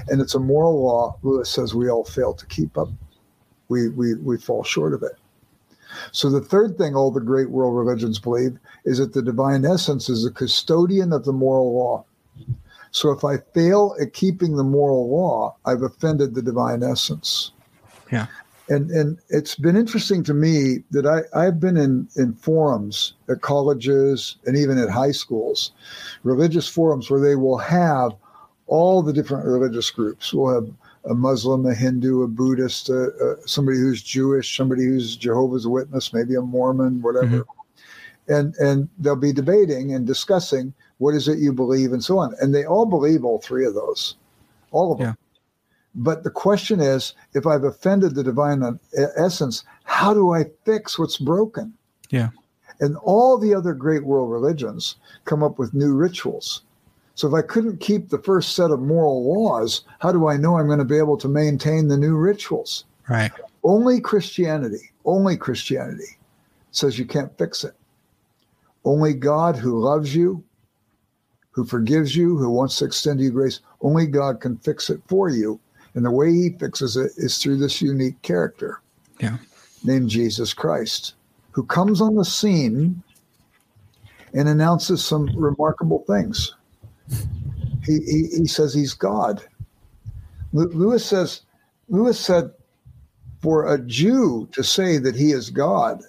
[0.07, 2.89] And it's a moral law, Lewis says, we all fail to keep up.
[3.67, 5.17] We, we, we fall short of it.
[6.11, 10.09] So the third thing all the great world religions believe is that the divine essence
[10.09, 12.05] is a custodian of the moral law.
[12.91, 17.51] So if I fail at keeping the moral law, I've offended the divine essence.
[18.11, 18.27] Yeah.
[18.69, 23.41] And and it's been interesting to me that I, I've been in, in forums at
[23.41, 25.71] colleges and even at high schools,
[26.23, 28.13] religious forums where they will have
[28.67, 30.33] all the different religious groups.
[30.33, 30.69] We'll have
[31.09, 36.13] a Muslim, a Hindu, a Buddhist, uh, uh, somebody who's Jewish, somebody who's Jehovah's Witness,
[36.13, 37.45] maybe a Mormon, whatever.
[38.27, 42.35] And and they'll be debating and discussing what is it you believe and so on.
[42.41, 44.15] And they all believe all three of those,
[44.71, 45.07] all of them.
[45.07, 45.13] Yeah.
[45.95, 48.79] But the question is, if I've offended the divine
[49.15, 51.73] essence, how do I fix what's broken?
[52.09, 52.29] Yeah.
[52.79, 56.61] And all the other great world religions come up with new rituals.
[57.17, 60.55] So if I couldn't keep the first set of moral laws, how do I know
[60.57, 62.85] I'm going to be able to maintain the new rituals?
[63.09, 63.31] Right.
[63.63, 66.19] Only Christianity, only Christianity
[66.69, 67.73] says you can't fix it.
[68.85, 70.43] Only God who loves you,
[71.49, 75.27] who forgives you, who wants to extend you grace, only God can fix it for
[75.27, 75.59] you.
[75.95, 78.79] And the way he fixes it is through this unique character
[79.19, 79.37] Yeah.
[79.83, 81.15] named Jesus Christ,
[81.49, 83.01] who comes on the scene
[84.35, 86.53] and announces some remarkable things.
[87.85, 89.43] He, he, he says he's God.
[90.53, 91.41] Lewis says,
[91.89, 92.51] Lewis said,
[93.41, 96.01] for a Jew to say that he is God,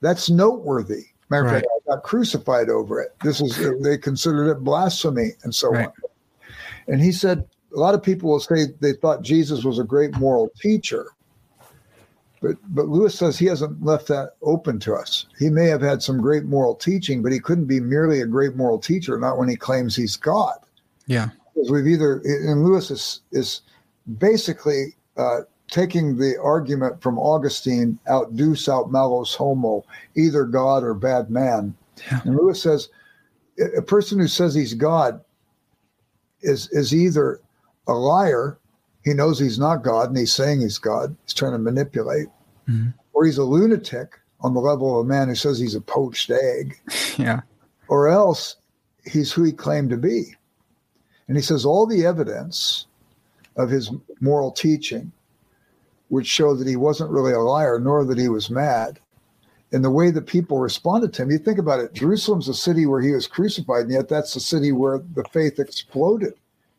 [0.00, 1.04] that's noteworthy.
[1.30, 3.16] Matter of fact, I got crucified over it.
[3.22, 5.86] This is they considered it blasphemy and so Right.
[5.86, 5.92] on.
[6.88, 10.16] And he said, a lot of people will say they thought Jesus was a great
[10.16, 11.06] moral teacher.
[12.46, 15.26] But, but Lewis says he hasn't left that open to us.
[15.38, 18.54] He may have had some great moral teaching, but he couldn't be merely a great
[18.54, 20.58] moral teacher, not when he claims he's God.
[21.06, 21.30] Yeah.
[21.54, 23.62] Because we've either, and Lewis is, is
[24.18, 30.94] basically uh, taking the argument from Augustine, aut deus aut malus homo, either God or
[30.94, 31.74] bad man.
[32.10, 32.20] Yeah.
[32.24, 32.88] And Lewis says
[33.76, 35.20] a person who says he's God
[36.42, 37.40] is is either
[37.88, 38.58] a liar,
[39.04, 42.26] he knows he's not God and he's saying he's God, he's trying to manipulate,
[42.68, 42.94] Mhm.
[43.12, 46.30] or he's a lunatic on the level of a man who says he's a poached
[46.30, 46.78] egg,
[47.18, 47.40] Yeah.
[47.88, 48.56] or else
[49.04, 50.34] he's who he claimed to be.
[51.28, 52.86] And he says all the evidence
[53.56, 55.10] of his moral teaching
[56.10, 59.00] would show that he wasn't really a liar, nor that he was mad.
[59.72, 62.86] And the way that people responded to him, you think about it, Jerusalem's a city
[62.86, 66.34] where he was crucified, and yet that's the city where the faith exploded.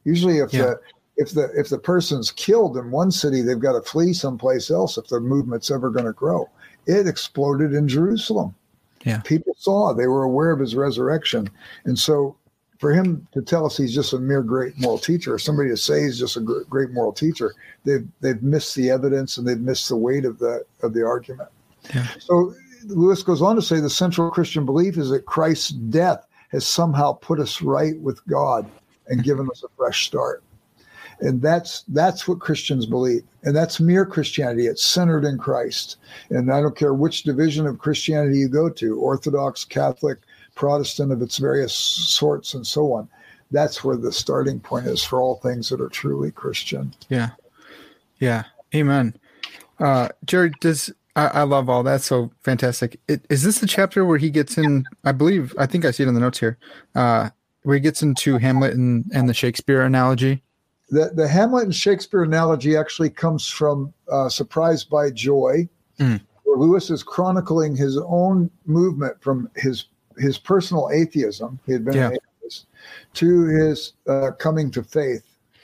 [0.06, 0.62] Usually if Yeah.
[0.62, 0.80] the
[1.18, 4.98] if the if the person's killed in one city, they've got to flee someplace else
[4.98, 6.50] if their movement's ever going to grow.
[6.86, 8.56] It exploded in Jerusalem.
[9.04, 9.20] Yeah.
[9.22, 11.50] People saw, they were aware of his resurrection.
[11.86, 12.36] And so
[12.80, 15.78] for him to tell us he's just a mere great moral teacher, or somebody to
[15.78, 17.54] say he's just a great moral teacher,
[17.84, 21.50] they've they've missed the evidence and they've missed the weight of the of the argument.
[21.94, 22.08] Yeah.
[22.20, 22.54] So
[22.86, 27.14] Lewis goes on to say the central Christian belief is that Christ's death has somehow
[27.14, 28.70] put us right with God
[29.08, 30.44] and given us a fresh start.
[31.20, 33.24] And that's that's what Christians believe.
[33.44, 34.68] And that's mere Christianity.
[34.68, 35.98] It's centered in Christ.
[36.30, 40.20] And I don't care which division of Christianity you go to, Orthodox, Catholic,
[40.56, 43.10] Protestant of its various sorts and so on.
[43.52, 46.94] That's where the starting point is for all things that are truly Christian.
[47.10, 47.30] Yeah.
[48.20, 48.44] Yeah.
[48.76, 49.16] Amen.
[49.80, 52.02] Uh, Jared, does I, I love all that.
[52.02, 53.00] So fantastic.
[53.08, 54.86] It, is this the chapter where he gets in?
[55.04, 56.58] I believe, I think I see it in the notes here,
[56.96, 57.30] uh,
[57.64, 60.44] where he gets into Hamlet and, and the Shakespeare analogy.
[60.90, 65.68] The, the Hamlet and Shakespeare analogy actually comes from uh, Surprised by Joy,
[66.00, 66.22] Mm.
[66.44, 69.86] where Lewis is chronicling his own movement from his
[70.20, 71.60] his personal atheism.
[71.66, 72.10] He had been Yeah.
[72.10, 72.68] an atheist
[73.16, 75.24] to his uh, coming to faith,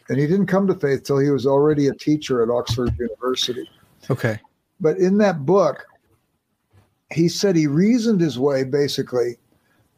[0.10, 3.70] and he didn't come to faith till he was already a teacher at Oxford University.
[4.10, 4.40] Okay.
[4.80, 5.86] But in that book,
[7.12, 9.38] he said he reasoned his way basically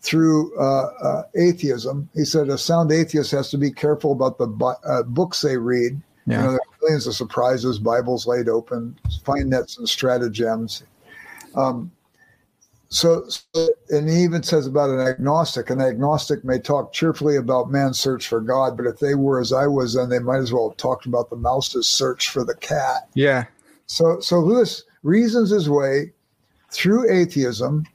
[0.05, 2.07] through uh, uh, atheism.
[2.13, 5.57] He said a sound atheist has to be careful about the bi- uh, books they
[5.57, 5.99] read.
[6.27, 6.37] Yeah.
[6.37, 10.83] You know, there are millions of surprises, Bibles laid open, fine nets and stratagems.
[11.55, 11.91] Um,
[12.89, 17.71] so, so, and he even says about an agnostic, an agnostic may talk cheerfully about
[17.71, 20.53] man's search for God, but if they were as I was, then they might as
[20.53, 23.09] well have talked about the mouse's search for the cat.
[23.15, 23.45] Yeah.
[23.87, 26.13] So, so Lewis reasons his way
[26.71, 27.85] through atheism,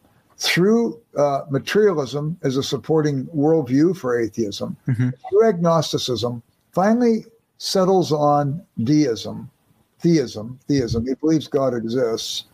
[0.40, 5.12] through uh, materialism as a supporting worldview for atheism, Mhm.
[5.28, 7.26] through agnosticism, finally
[7.58, 9.50] settles on deism,
[9.98, 11.06] theism, theism.
[11.06, 12.44] He believes God exists.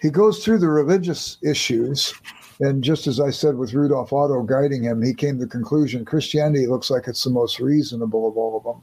[0.00, 2.14] He goes through the religious issues,
[2.60, 6.04] and just as I said with Rudolf Otto guiding him, he came to the conclusion
[6.04, 8.80] Christianity looks like it's the most reasonable of all of them.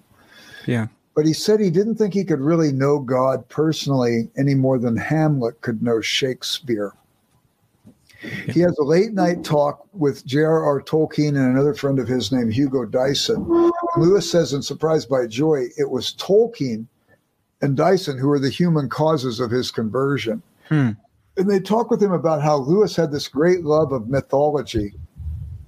[0.66, 0.88] Yeah.
[1.16, 4.98] But he said he didn't think he could really know God personally any more than
[4.98, 6.92] Hamlet could know Shakespeare.
[8.52, 10.82] He has a late night talk with J.R.R.
[10.82, 13.72] Tolkien and another friend of his named Hugo Dyson.
[13.98, 16.86] Lewis says in Surprised by Joy, it was Tolkien
[17.62, 20.42] and Dyson who were the human causes of his conversion.
[20.70, 20.92] Hmm.
[21.38, 24.94] And they talk with him about how Lewis had this great love of mythology,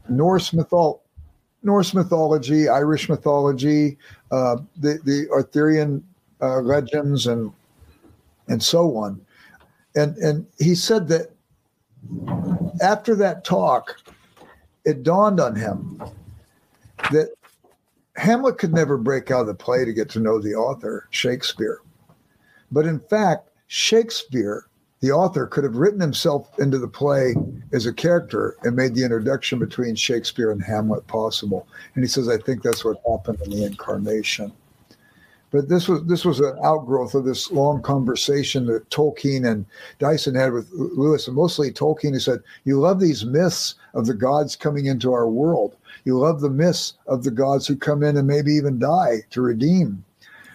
[0.07, 1.01] Norse mythology.
[1.63, 3.97] Norse mythology, Irish mythology,
[4.31, 6.03] uh, the the Arthurian
[6.39, 7.51] uh, legends, and
[8.47, 9.19] and so on,
[9.95, 11.31] and and he said that
[12.81, 13.97] after that talk,
[14.85, 16.01] it dawned on him
[17.11, 17.33] that
[18.15, 21.81] Hamlet could never break out of the play to get to know the author, Shakespeare,
[22.71, 24.67] but in fact, Shakespeare
[24.99, 27.35] the author could have written himself into the play
[27.71, 31.67] as a character and made the introduction between Shakespeare and Hamlet possible.
[31.93, 34.51] And he says, I think that's what happened in the incarnation.
[35.57, 39.65] But this was this was an outgrowth of this long conversation that Tolkien and
[39.97, 44.13] Dyson had with Lewis, and mostly Tolkien, who said, You love these myths of the
[44.13, 45.75] gods coming into our world.
[46.05, 49.41] You love the myths of the gods who come in and maybe even die to
[49.41, 50.05] redeem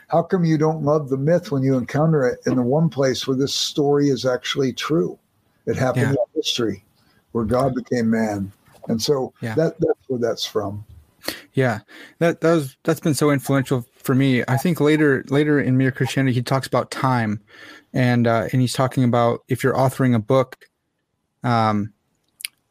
[0.07, 3.26] how come you don't love the myth when you encounter it in the one place
[3.26, 5.18] where this story is actually true?
[5.66, 6.11] It happened Yeah.
[6.11, 6.84] in history
[7.32, 8.53] where God became man.
[8.86, 9.57] And so Yeah.
[9.57, 10.84] that, that's where that's from.
[11.55, 11.80] Yeah,
[12.18, 14.42] that that was that's been so influential for me.
[14.48, 17.40] I think later later in Mere Christianity, he talks about time,
[17.92, 20.59] and uh, and he's talking about if you're authoring a book,
[21.42, 21.92] um,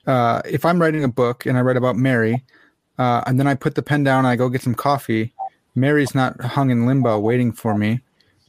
[0.08, 2.44] uh, if I'm writing a book and I write about Mary,
[2.98, 5.34] uh, and then I put the pen down and I go get some coffee,
[5.76, 8.02] Mary's not hung in limbo waiting for me.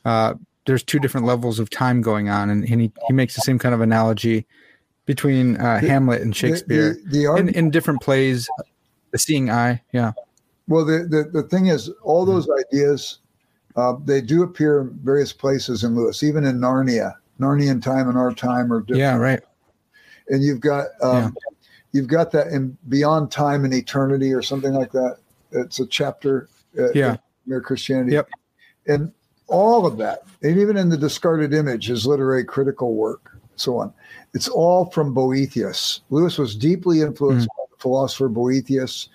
[0.05, 0.35] Uh,
[0.67, 3.59] there's two different levels of time going on, and, and he, he makes the same
[3.59, 4.47] kind of analogy
[5.07, 8.49] between uh, the, Hamlet and Shakespeare the, the, the in, in, different plays.
[9.11, 10.13] The seeing eye, yeah.
[10.69, 12.75] Well, the, the, the thing is, all those mm-hmm.
[12.75, 13.19] ideas,
[13.77, 17.15] uh, they do appear in various places in Lewis, even in Narnia.
[17.41, 19.01] Narnian time and our time are different.
[19.01, 19.41] Yeah, right.
[20.29, 21.31] And you've got um, yeah.
[21.93, 25.17] you've got that in Beyond Time and Eternity or something like that.
[25.51, 26.49] It's a chapter.
[26.79, 27.17] Uh, yeah.
[27.47, 28.13] Mere Christianity.
[28.13, 28.29] Yep.
[28.87, 29.13] And
[29.49, 33.93] all of that, and even in the discarded image, his literary critical work, so on.
[34.33, 36.01] It's all from Boethius.
[36.11, 37.57] Lewis was deeply influenced mm.
[37.57, 39.09] by the philosopher Boethius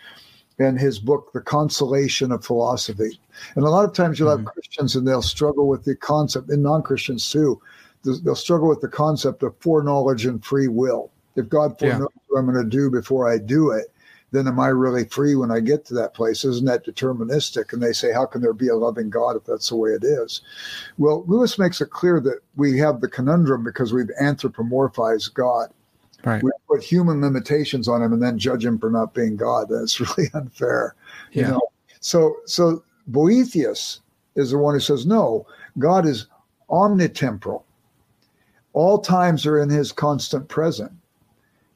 [0.59, 3.19] and his book, The Consolation of Philosophy.
[3.55, 4.45] And a lot of times you'll have hmm.
[4.45, 7.61] Christians and they'll struggle with the concept, and non Christians too,
[8.03, 11.11] they'll struggle with the concept of foreknowledge and free will.
[11.35, 12.21] If God foreknows yeah.
[12.27, 13.91] what I'm going to do before I do it,
[14.31, 16.43] then am I really free when I get to that place?
[16.43, 17.71] Isn't that deterministic?
[17.71, 20.03] And they say, how can there be a loving God if that's the way it
[20.03, 20.41] is?
[20.97, 25.69] Well, Lewis makes it clear that we have the conundrum because we've anthropomorphized God.
[26.25, 26.43] Right.
[26.43, 29.67] We put human limitations on him and then judge him for not being God.
[29.69, 30.95] That's really unfair.
[31.31, 31.41] Yeah.
[31.41, 31.61] You know?
[31.99, 34.01] So so Boethius
[34.35, 35.45] is the one who says, no,
[35.79, 36.27] God is
[36.69, 37.63] omnitemporal.
[38.73, 40.91] All times are in his constant present.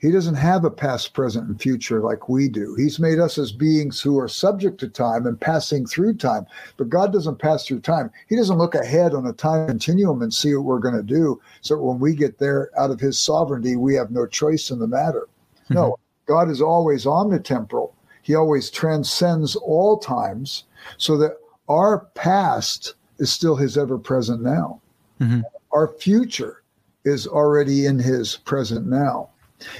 [0.01, 2.73] He doesn't have a past, present, and future like we do.
[2.73, 6.47] He's made us as beings who are subject to time and passing through time.
[6.77, 8.09] But God doesn't pass through time.
[8.27, 11.39] He doesn't look ahead on a time continuum and see what we're going to do.
[11.61, 14.87] So when we get there out of His sovereignty, we have no choice in the
[14.87, 15.27] matter.
[15.65, 15.75] Mm-hmm.
[15.75, 17.93] No, God is always omnitemporal.
[18.23, 20.63] He always transcends all times
[20.97, 21.37] so that
[21.69, 24.81] our past is still His ever present now.
[25.19, 25.41] Mm-hmm.
[25.71, 26.63] Our future
[27.05, 29.29] is already in His present now.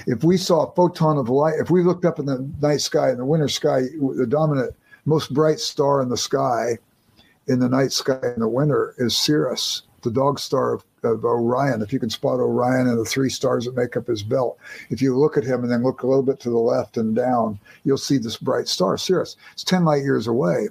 [0.06, 3.10] If we saw a photon of light, if we looked up in the night sky,
[3.10, 3.82] in the winter sky,
[4.16, 4.74] the dominant,
[5.04, 6.78] most bright star in the sky,
[7.48, 11.82] in the night sky in the winter, is Sirius, the dog star of, of Orion.
[11.82, 14.58] If you can spot Orion and the three stars that make up his belt,
[14.90, 17.14] if you look at him and then look a little bit to the left and
[17.14, 19.36] down, you'll see this bright star, Sirius.
[19.52, 20.68] It's 10 light years away.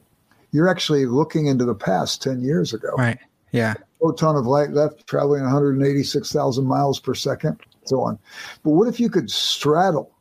[0.51, 2.93] You're actually looking into the past 10 years ago.
[2.97, 3.19] Right.
[3.51, 3.73] Yeah.
[4.01, 7.59] Photon of light left traveling 186,000 miles per second
[7.91, 8.17] on.
[8.63, 10.11] But what if you could straddle?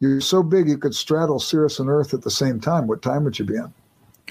[0.00, 2.86] You're so big you could straddle Sirius and Earth at the same time.
[2.86, 3.72] What time would you be in?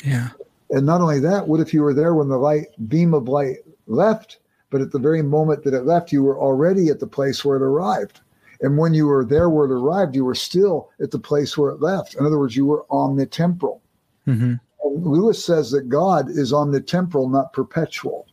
[0.04, 0.30] Yeah.
[0.70, 3.58] And not only that, what if you were there when the light beam of light
[3.88, 7.44] left, but at the very moment that it left, you were already at the place
[7.44, 8.22] where it arrived.
[8.62, 11.72] And when you were there where it arrived, you were still at the place where
[11.72, 12.16] it left.
[12.16, 13.80] In other words, you were omnitemporal.
[14.28, 14.56] Mm-hmm.
[14.84, 18.28] Lewis says that God is omnitemporal, not perpetual.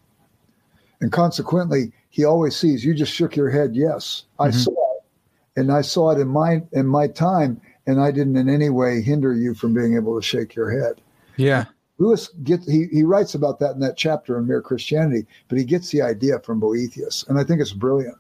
[1.01, 2.85] And consequently, he always sees.
[2.85, 3.75] You just shook your head.
[3.75, 4.59] Yes, I mm-hmm.
[4.59, 5.03] saw it,
[5.57, 9.03] and I saw it in my in my time, and I didn't in any way
[9.03, 11.01] hinder you from being able to shake your head.
[11.37, 11.65] Yeah.
[11.99, 15.65] Lewis gets he, he writes about that in that chapter in Mere Christianity, but he
[15.65, 18.17] gets the idea from Boethius, and I think it's brilliant.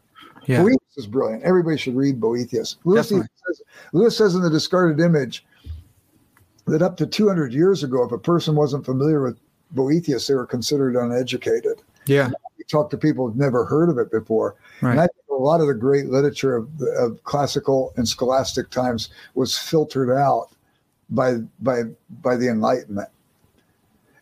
[0.46, 0.62] Yeah.
[0.62, 1.44] Boethius is brilliant.
[1.44, 2.78] Everybody should read Boethius.
[2.82, 3.28] Lewis says,
[3.92, 5.46] Lewis says in the discarded image
[6.66, 9.38] that up to 200 years ago, if a person wasn't familiar with
[9.70, 11.80] Boethius, they were considered uneducated.
[12.06, 12.30] Yeah
[12.68, 14.56] talk to people who've never heard of it before.
[14.80, 14.92] Right.
[14.92, 19.08] And I think a lot of the great literature of, of classical and scholastic times
[19.34, 20.48] was filtered out
[21.10, 21.82] by by
[22.22, 23.08] by the Enlightenment.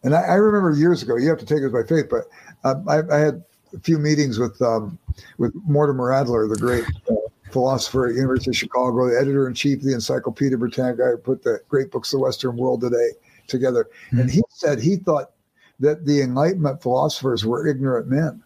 [0.03, 1.17] And I, I remember years ago.
[1.17, 2.25] You have to take this by faith, but
[2.65, 4.99] um, I, I, had a few meetings with um,
[5.39, 7.15] with Mortimer Adler, the great uh,
[7.53, 11.43] philosopher at University of Chicago, the editor in chief of the Encyclopedia Britannica, who put
[11.43, 13.11] the great books of the Western world today
[13.47, 13.89] together.
[14.07, 14.21] Mm-hmm.
[14.21, 15.32] And he said he thought
[15.83, 18.43] that the Enlightenment philosophers were ignorant men.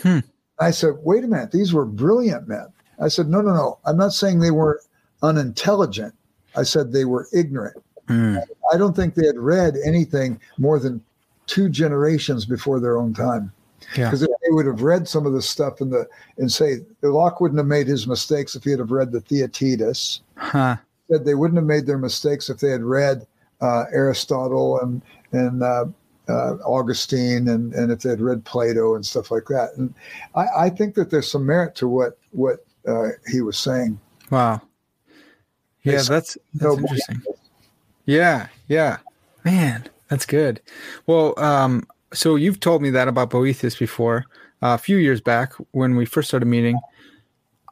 [0.00, 0.18] Hmm.
[0.60, 2.66] I said, wait a minute, these were brilliant men.
[3.00, 3.78] I said, no, no, no.
[3.84, 4.80] I'm not saying they were
[5.22, 6.14] unintelligent.
[6.56, 7.82] I said they were ignorant.
[8.06, 8.36] Hmm.
[8.72, 11.02] I don't think they had read anything more than
[11.46, 13.52] two generations before their own time.
[13.96, 14.28] Because yeah.
[14.30, 16.08] if they would have read some of the stuff in the
[16.38, 20.20] and say Locke wouldn't have made his mistakes if he had have read the Theaetetus.
[20.36, 20.76] Huh.
[21.10, 23.26] Said they wouldn't have made their mistakes if they had read
[23.60, 25.02] uh, Aristotle and
[25.32, 25.86] and uh,
[26.28, 29.70] uh, Augustine and, and if they'd read Plato and stuff like that.
[29.76, 29.94] And
[30.34, 33.98] I, I think that there's some merit to what what uh, he was saying.
[34.30, 34.62] Wow.
[35.82, 37.22] Yeah, it's, that's that's interesting.
[38.06, 38.98] Yeah, yeah,
[39.44, 40.60] man, that's good.
[41.06, 44.24] Well, um, so you've told me that about Boethius before
[44.62, 46.78] uh, a few years back when we first started meeting.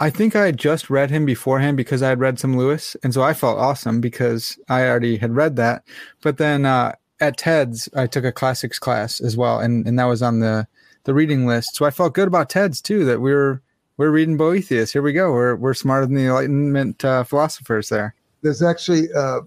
[0.01, 3.12] I think I had just read him beforehand because I had read some Lewis, and
[3.12, 5.84] so I felt awesome because I already had read that.
[6.22, 10.04] But then uh, at TEDS, I took a classics class as well, and, and that
[10.04, 10.66] was on the,
[11.04, 11.76] the reading list.
[11.76, 13.62] So I felt good about TEDS too, that we are
[13.96, 14.92] we're reading Boethius.
[14.92, 15.30] Here we go.
[15.30, 18.14] We're we're smarter than the Enlightenment uh, philosophers there.
[18.40, 19.40] There's actually uh,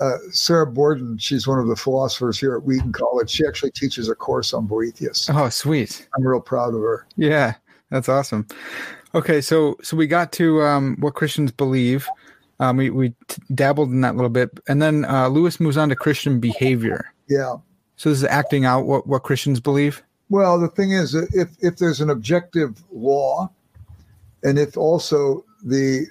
[0.00, 3.30] uh, Sarah Borden, she's one of the philosophers here at Wheaton College.
[3.30, 5.30] She actually teaches a course on Boethius.
[5.30, 6.08] Oh, sweet.
[6.16, 7.06] I'm real proud of her.
[7.16, 7.54] Yeah,
[7.90, 8.48] that's awesome.
[9.14, 12.08] Okay, so so we got to um, what Christians believe.
[12.60, 15.76] Um, we we t- dabbled in that a little bit, and then uh, Lewis moves
[15.76, 17.12] on to Christian behavior.
[17.28, 17.56] Yeah.
[17.96, 20.02] So this is acting out what what Christians believe.
[20.30, 23.50] Well, the thing is, if if there's an objective law,
[24.44, 26.06] and if also the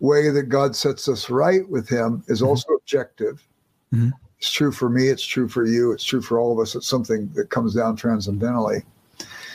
[0.00, 2.48] way that God sets us right with Him is Mhm.
[2.48, 3.46] also objective.
[3.92, 4.12] Mhm.
[4.38, 5.08] It's true for me.
[5.08, 5.92] It's true for you.
[5.92, 6.74] It's true for all of us.
[6.74, 8.82] It's something that comes down transcendentally.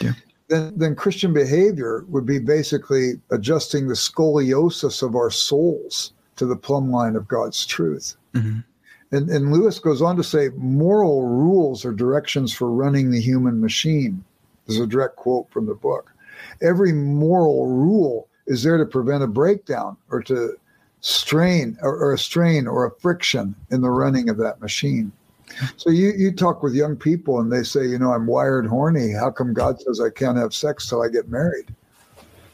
[0.02, 0.14] Yeah.
[0.48, 6.56] Then, then Christian behavior would be basically adjusting the scoliosis of our souls to the
[6.56, 8.16] plumb line of God's truth.
[8.34, 8.64] Mhm.
[9.12, 13.60] And, and Lewis goes on to say moral rules are directions for running the human
[13.60, 14.24] machine.
[14.66, 16.12] This is a direct quote from the book.
[16.62, 20.58] Every moral rule is there to prevent a breakdown or to
[21.02, 25.12] strain or, or a strain or a friction in the running of that machine.
[25.76, 29.12] So you, you talk with young people and they say, you know, I'm wired horny.
[29.12, 31.74] How come God says I can't have sex till I get married?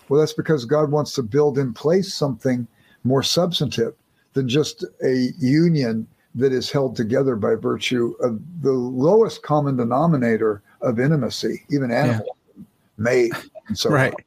[0.07, 2.67] Well, that's because God wants to build in place something
[3.05, 3.93] more substantive
[4.33, 10.61] than just a union that is held together by virtue of the lowest common denominator
[10.81, 12.35] of intimacy, even animal,
[12.97, 13.31] mate,
[13.69, 14.19] and so right, on.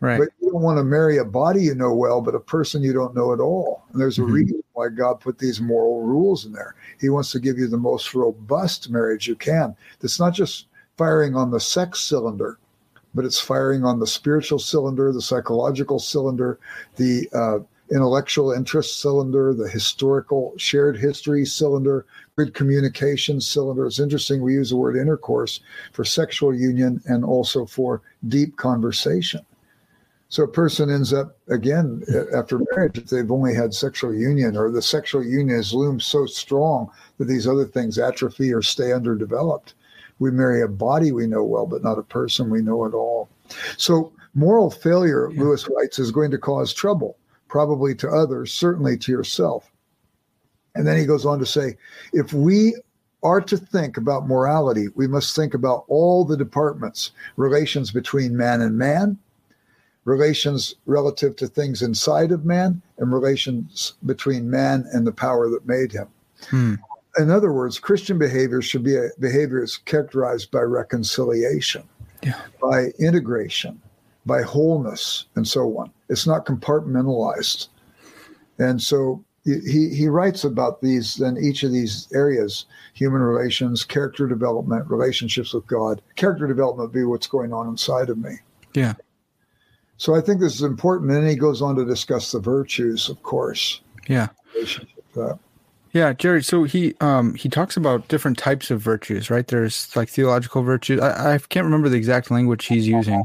[0.00, 0.18] right.
[0.18, 2.92] But you don't want to marry a body you know well, but a person you
[2.92, 3.82] don't know at all.
[3.90, 4.32] And there's a Mhm.
[4.32, 6.76] reason why God put these moral rules in there.
[7.00, 9.74] He wants to give you the most robust marriage you can.
[10.00, 10.66] That's not just
[10.96, 12.58] firing on the sex cylinder,
[13.14, 16.58] but it's firing on the spiritual cylinder, the psychological cylinder,
[16.96, 17.58] the uh,
[17.90, 22.06] intellectual interest cylinder, the historical shared history cylinder,
[22.36, 23.86] good communication cylinder.
[23.86, 25.60] It's interesting we use the word intercourse
[25.92, 29.40] for sexual union and also for deep conversation.
[30.28, 32.02] So a person ends up again
[32.34, 36.26] after marriage if they've only had sexual union or the sexual union has loomed so
[36.26, 39.74] strong that these other things atrophy or stay underdeveloped.
[40.18, 43.28] We marry a body we know well, but not a person we know at all.
[43.76, 45.42] So moral failure, Yeah.
[45.42, 47.16] Lewis writes, is going to cause trouble,
[47.48, 49.70] probably to others, certainly to yourself.
[50.74, 51.76] And then he goes on to say,
[52.12, 52.74] if we
[53.22, 58.60] are to think about morality, we must think about all the departments, relations between man
[58.60, 59.18] and man,
[60.04, 65.66] relations relative to things inside of man, and relations between man and the power that
[65.66, 66.06] made him.
[66.50, 66.74] Hmm.
[67.18, 71.82] In other words, Christian behavior should be a behavior is characterized by reconciliation,
[72.22, 72.40] Yeah.
[72.60, 73.80] by integration,
[74.26, 75.90] by wholeness, and so on.
[76.08, 77.68] It's not compartmentalized.
[78.58, 84.26] And so he, he writes about these in each of these areas human relations, character
[84.26, 86.02] development, relationships with God.
[86.16, 88.38] Character development be what's going on inside of me.
[88.74, 88.94] Yeah.
[89.98, 91.10] So I think this is important.
[91.10, 93.80] And then he goes on to discuss the virtues, of course.
[94.08, 94.28] Yeah.
[95.14, 95.38] That.
[95.92, 96.42] Yeah, Jerry.
[96.42, 99.46] So he um he talks about different types of virtues, right?
[99.46, 101.00] There's like theological virtues.
[101.00, 103.22] I, I can't remember the exact language he's using.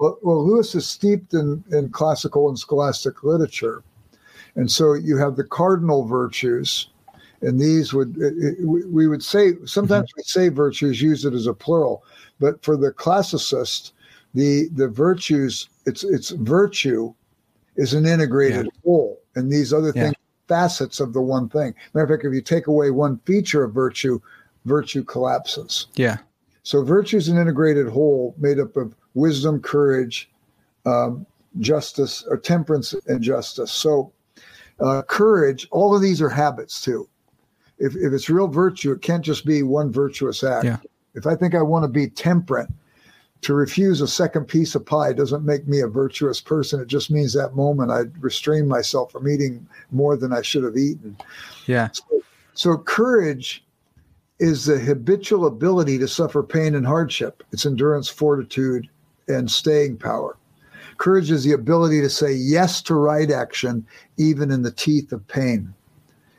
[0.00, 3.84] Well, well, Lewis is steeped in, in classical and scholastic literature.
[4.56, 6.88] And so you have the cardinal virtues,
[7.42, 8.16] and these would,
[8.64, 10.18] we would say, sometimes mm-hmm.
[10.18, 12.02] we say virtues, use it as a plural,
[12.40, 13.92] but for the classicist,
[14.34, 17.12] the, the virtues, it's, it's virtue
[17.76, 19.20] is an integrated whole.
[19.36, 20.04] And these other Yeah.
[20.04, 20.16] things,
[20.48, 21.72] facets of the one thing.
[21.94, 24.20] Matter of fact, if you take away one feature of virtue,
[24.64, 25.86] virtue collapses.
[25.94, 26.16] Yeah.
[26.64, 30.30] So virtue is an integrated whole made up of wisdom, courage,
[30.86, 31.26] um,
[31.58, 33.72] justice, or temperance and justice.
[33.72, 34.12] So
[34.80, 37.08] uh, courage, all of these are habits too.
[37.78, 40.64] If, if it's real virtue, it can't just be one virtuous act.
[40.64, 40.78] Yeah.
[41.14, 42.68] If I think I want to be temperate,
[43.42, 46.80] to refuse a second piece of pie doesn't make me a virtuous person.
[46.80, 50.76] It just means that moment I restrain myself from eating more than I should have
[50.76, 51.16] eaten.
[51.66, 51.88] Yeah.
[52.52, 53.64] So courage
[54.38, 57.42] is the habitual ability to suffer pain and hardship.
[57.52, 58.88] It's endurance, fortitude,
[59.30, 60.36] and staying power.
[60.98, 63.86] Courage is the ability to say yes to right action,
[64.18, 65.72] even in the teeth of pain.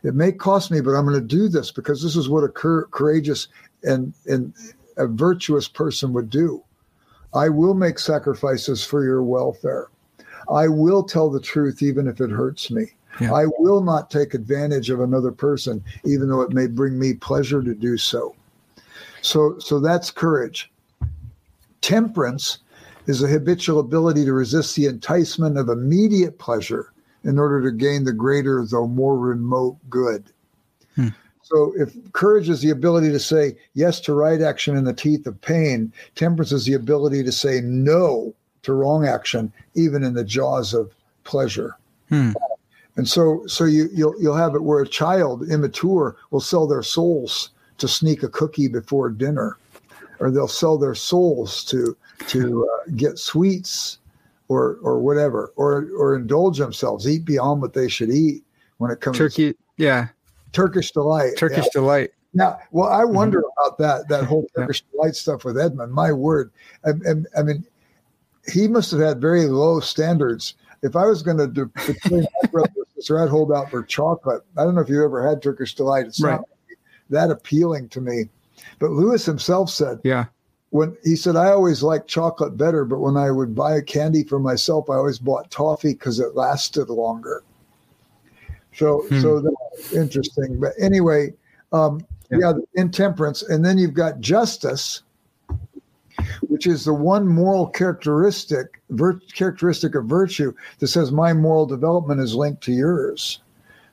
[0.04, 2.50] It may cost me, but I'm going to do this because this is what a
[2.50, 3.48] cour- courageous
[3.84, 4.54] and, and
[4.98, 6.64] a virtuous person would do.
[7.34, 9.88] I will make sacrifices for your welfare.
[10.52, 12.86] I will tell the truth, even if it hurts me.
[13.20, 13.34] Yeah.
[13.34, 17.62] I will not take advantage of another person, even though it may bring me pleasure
[17.62, 18.36] to do so.
[19.22, 20.72] So, so that's courage.
[21.82, 22.60] Temperance
[23.12, 26.94] is a habitual ability to resist the enticement of immediate pleasure
[27.26, 30.24] in order to gain the greater, though more remote good.
[30.96, 31.10] Hmm.
[31.44, 35.28] So, if courage is the ability to say yes to right action in the teeth
[35.28, 38.34] of pain, temperance is the ability to say no
[38.64, 40.96] to wrong action, even in the jaws of
[41.26, 41.76] pleasure.
[42.08, 42.32] Hmm.
[42.96, 46.84] And so, so you you'll you'll have it where a child immature will sell their
[46.84, 49.58] souls to sneak a cookie before dinner,
[50.22, 51.98] or they'll sell their souls to
[52.28, 53.98] to uh, get sweets,
[54.48, 58.44] or or whatever, or or indulge themselves, eat beyond what they should eat
[58.78, 60.08] when it comes Turkey, yeah,
[60.54, 61.36] Turkish delight.
[61.38, 61.72] Turkish yeah.
[61.74, 62.12] delight.
[62.34, 63.16] Now, well, I Mm-hmm.
[63.16, 64.62] wonder about that that whole Yeah.
[64.64, 65.92] Turkish delight stuff with Edmund.
[65.92, 66.52] My word,
[66.86, 67.66] I, I, I mean,
[68.52, 70.54] he must have had very low standards.
[70.84, 73.84] If I was going to do between my brother and sister, I'd hold out for
[73.84, 74.42] chocolate.
[74.58, 76.06] I don't know if you ever had Turkish delight.
[76.08, 76.34] It's Right.
[76.34, 76.46] not
[77.12, 78.30] that appealing to me.
[78.80, 80.26] But Lewis himself said Yeah,
[80.70, 84.24] when he said I always liked chocolate better, but when I would buy a candy
[84.24, 87.44] for myself, I always bought toffee because it lasted longer.
[88.74, 89.22] So, Hmm.
[89.22, 90.60] so that's interesting.
[90.60, 91.34] But anyway,
[91.74, 92.38] um, Yeah.
[92.40, 95.04] yeah, intemperance, and then you've got justice,
[96.48, 102.22] which is the one moral characteristic vir- characteristic of virtue that says my moral development
[102.22, 103.42] is linked to yours.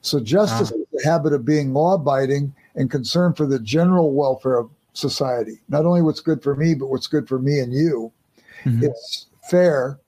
[0.02, 4.56] So justice is the habit of being law abiding and concern for the general welfare
[4.56, 5.60] of society.
[5.68, 8.10] Not only what's good for me, but what's good for me and you.
[8.64, 8.84] Mhm.
[8.84, 9.98] It's fair.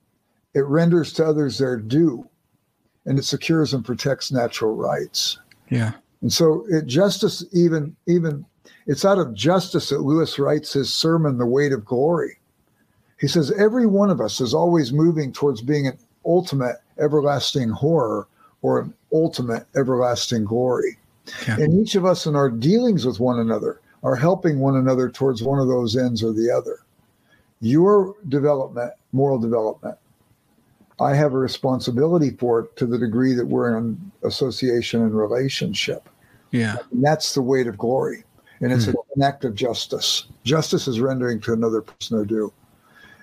[0.55, 2.27] It renders to others their due,
[3.07, 5.39] and it secures and protects natural rights.
[5.69, 5.93] yeah,
[6.23, 8.45] And so it justice even even
[8.87, 12.39] it's out of justice that Lewis writes his sermon, The Weight of Glory.
[13.21, 18.27] He says every one of us is always moving towards being an ultimate everlasting horror
[18.63, 20.99] or an ultimate everlasting glory.
[21.47, 21.57] Yeah.
[21.59, 25.43] And each of us in our dealings with one another are helping one another towards
[25.43, 26.81] one of those ends or the other.
[27.61, 29.97] Your development, moral development,
[30.99, 36.09] I have a responsibility for it to the degree that we're in association and relationship.
[36.51, 38.25] yeah, And that's the weight of glory.
[38.61, 38.95] And it's Hmm.
[39.17, 40.25] an act of justice.
[40.45, 42.53] Justice is rendering to another person their due.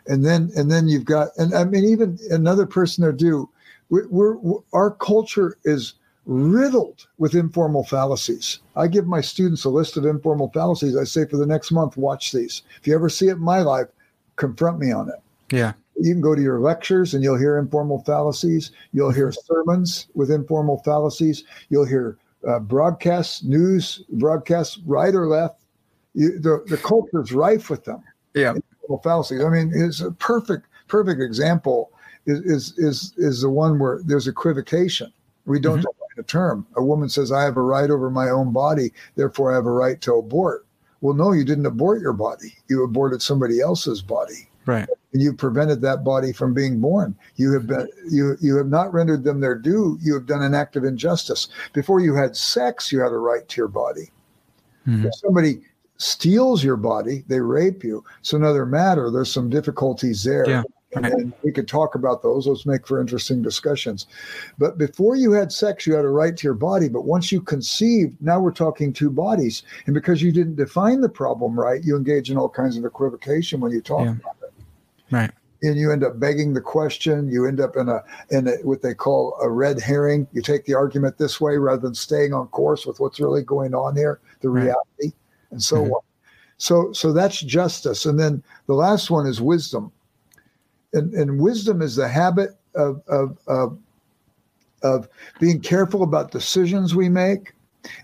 [0.08, 3.50] And then, and then you've got, and I mean, even another person their due.
[3.90, 5.94] We're, we're our culture is
[6.28, 8.60] riddled with informal fallacies.
[8.76, 10.96] I give my students a list of informal fallacies.
[10.96, 12.62] I say for the next month, watch these.
[12.80, 13.88] If you ever see it in my life,
[14.36, 15.16] confront me on it
[15.52, 18.72] yeah, you can go to your lectures and you'll hear informal fallacies.
[18.94, 21.44] You'll hear sermons with informal fallacies.
[21.70, 22.18] You'll hear
[22.48, 25.62] uh, broadcasts, news broadcasts, right or left.
[26.14, 28.04] You, the the culture is rife with them.
[28.34, 29.44] yeah, Informal fallacies.
[29.44, 31.92] I mean, it's a perfect perfect example.
[32.26, 35.12] Is is is is the one where there's equivocation.
[35.46, 35.86] We don't Mhm.
[36.20, 36.66] A term.
[36.76, 39.72] A woman says, "I have a right over my own body, therefore I have a
[39.72, 40.66] right to abort."
[41.02, 42.56] Well, no, you didn't abort your body.
[42.68, 47.16] You aborted somebody else's body right, and you prevented that body from being born.
[47.36, 49.98] You have been you you have not rendered them their due.
[50.02, 51.48] You have done an act of injustice.
[51.74, 54.12] Before you had sex, you had a right to your body.
[54.88, 55.06] Mhm.
[55.06, 55.62] If somebody
[55.98, 58.04] steals your body, they rape you.
[58.20, 59.10] It's another matter.
[59.10, 60.48] There's some difficulties there.
[60.48, 60.64] Yeah,
[61.06, 62.46] And, we could talk about those.
[62.46, 64.08] Those make for interesting discussions.
[64.58, 66.90] But before you had sex, you had a right to your body.
[66.90, 69.64] But once you conceived, now we're talking two bodies.
[69.86, 73.60] And because you didn't define the problem right, you engage in all kinds of equivocation
[73.60, 74.12] when you talk Yeah.
[74.12, 74.54] about it
[75.12, 75.32] right,
[75.64, 77.30] and you end up begging the question.
[77.30, 80.28] You end up in a in a, what they call a red herring.
[80.34, 83.74] You take the argument this way rather than staying on course with what's really going
[83.74, 84.64] on here, the Right.
[84.66, 85.16] reality,
[85.52, 85.92] and so Mhm.
[85.94, 86.02] on.
[86.58, 89.92] So so that's justice, and then the last one is wisdom,
[90.94, 93.78] and and wisdom is the habit of of of,
[94.84, 95.10] of
[95.40, 97.54] being careful about decisions we make.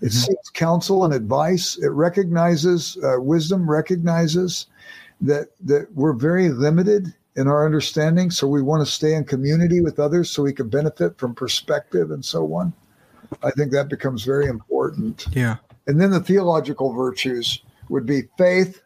[0.02, 0.12] It Mhm.
[0.26, 1.76] seeks counsel and advice.
[1.78, 4.66] It recognizes uh, wisdom recognizes
[5.20, 9.80] that that we're very limited in our understanding, so we want to stay in community
[9.80, 12.72] with others so we can benefit from perspective and so on.
[13.42, 15.26] I think that becomes very important.
[15.32, 15.56] yeah,
[15.88, 18.80] And then the theological virtues would be faith.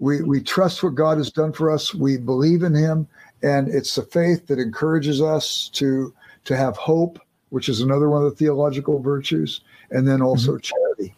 [0.00, 1.94] We we trust what God has done for us.
[1.94, 3.06] We believe in Him,
[3.42, 6.12] and it's the faith that encourages us to
[6.44, 7.20] to have hope,
[7.50, 10.60] which is another one of the theological virtues, and then also mm-hmm.
[10.60, 11.14] charity.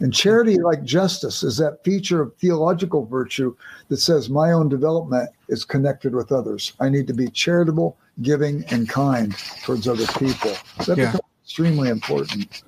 [0.00, 3.56] And charity, like justice, is that feature of theological virtue
[3.88, 6.74] that says my own development is connected with others.
[6.80, 10.52] I need to be charitable, giving, and kind towards other people.
[10.86, 11.06] That Yeah.
[11.12, 12.62] becomes extremely important.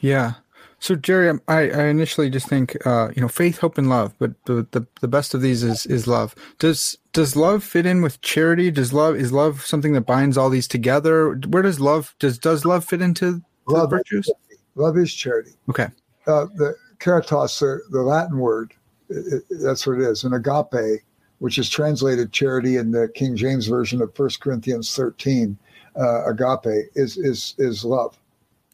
[0.00, 0.34] yeah.
[0.82, 4.32] So Jerry, I, I initially just think, uh, you know, faith, hope, and love, but
[4.46, 6.34] the, the the best of these is is love.
[6.58, 8.68] Does does love fit in with charity?
[8.72, 11.34] Does love is love something that binds all these together?
[11.48, 13.34] Where does love does does love fit into
[13.68, 14.28] the Love, virtues?
[14.74, 15.52] love is charity.
[15.70, 15.86] Okay,
[16.26, 18.74] Uh, the caritas, the, the Latin word,
[19.08, 20.24] it, it- that's what it is.
[20.24, 21.02] And agape,
[21.38, 25.56] which is translated charity in the King James version of 1 Corinthians 13,
[25.94, 28.18] uh, agape is is is love.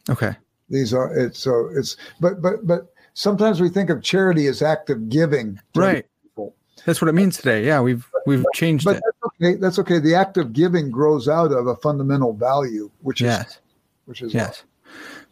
[0.09, 0.35] okay,
[0.71, 5.09] These are it's so it's but but but sometimes we think of charity as active
[5.09, 6.07] giving, to right.
[6.23, 6.55] people.
[6.85, 7.65] That's what it means today.
[7.65, 9.03] Yeah, we've we've changed But it.
[9.05, 9.55] that's okay.
[9.55, 9.99] That's okay.
[9.99, 13.61] The act of giving grows out of a fundamental value, which is yes,
[14.05, 14.65] which is yes.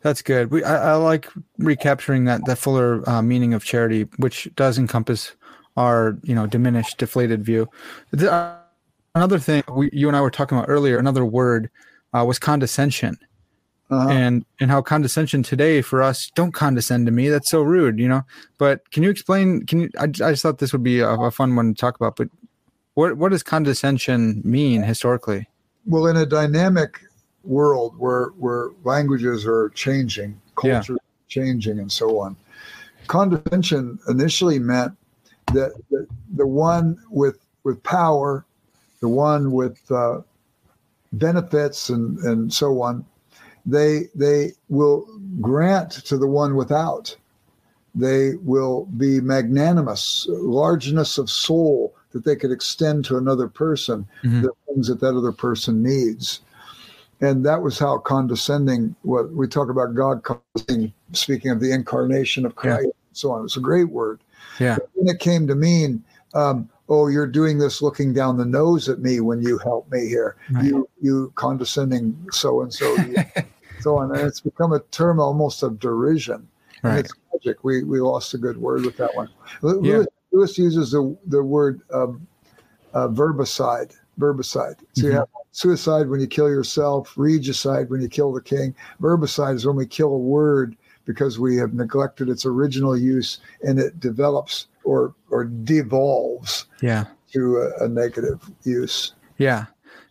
[0.03, 0.51] That's good.
[0.51, 1.29] We I, I like
[1.59, 5.35] recapturing that that fuller uh, meaning of charity, which does encompass
[5.77, 7.69] our you know diminished, deflated view.
[8.11, 8.57] The, uh,
[9.15, 11.71] another thing we, you and I were talking about earlier, another word
[12.13, 13.19] uh, was condescension.
[13.89, 14.09] Uh-huh.
[14.09, 18.09] and and how condescension today for us don't condescend to me that's so rude you
[18.09, 18.23] know
[18.59, 21.31] but can you explain can you i, I just thought this would be a, a,
[21.31, 22.29] fun one to talk about but
[22.95, 25.49] what what does condescension mean historically
[25.85, 27.01] well in a dynamic
[27.45, 30.99] world where where languages are changing culture yeah.
[31.29, 32.37] changing and so on
[33.07, 34.93] condescension initially meant
[35.53, 38.45] that the, the one with with power
[39.01, 40.21] the one with uh,
[41.13, 43.05] benefits and and so on
[43.67, 45.07] they they will
[45.41, 47.15] grant to the one without.
[47.95, 54.43] They will be magnanimous, largeness of soul that they could extend to another person mm-hmm.
[54.43, 56.41] the things that that other person needs.
[57.21, 58.95] And that was how condescending.
[59.03, 62.85] What we talk about God condescending, speaking of the incarnation of Christ, yeah.
[62.85, 63.45] and so on.
[63.45, 64.21] It's a great word.
[64.61, 64.77] Yeah.
[64.95, 66.05] When it came to mean,
[66.35, 70.07] um, oh, you're doing this looking down the nose at me when you help me
[70.07, 70.37] here.
[70.51, 70.67] Right.
[70.67, 72.95] You you condescending so and so
[73.87, 74.11] so on.
[74.11, 76.49] And it's become a term almost of derision.
[76.83, 76.91] Right.
[76.91, 77.63] And it's tragic.
[77.63, 79.29] We, we lost a good word with that one.
[79.63, 79.71] Yeah.
[79.71, 82.27] Lewis, Lewis uses the, the word um,
[82.95, 83.95] uh, verbicide.
[84.19, 84.81] Verbicide.
[84.95, 85.07] So mm-hmm.
[85.07, 88.75] you have suicide when you kill yourself, regicide when you kill the king.
[89.01, 93.79] Verbicide is when we kill a word because we have neglected its original use and
[93.79, 97.05] it develops or or devolves yeah.
[97.33, 99.15] to a, a negative use.
[99.39, 99.67] Yeah.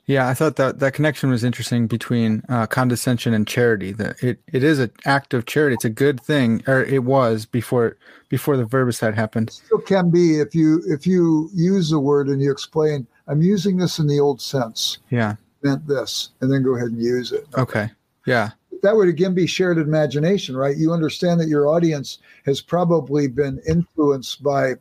[0.08, 3.92] Yeah, I thought that that connection was interesting between uh, condescension and charity.
[3.92, 5.74] That it, it is an act of charity.
[5.74, 7.98] It's a good thing, or it was before
[8.30, 9.50] before the verbicide happened.
[9.50, 13.08] It still can be if you if you use the word and you explain.
[13.28, 15.00] I'm using this in the old sense.
[15.10, 17.48] Yeah, meant this, and then go ahead and use it.
[17.58, 17.90] Okay.
[18.28, 18.52] Yeah.
[18.84, 20.78] That would again be shared imagination, right?
[20.78, 24.74] You understand that your audience has probably been influenced by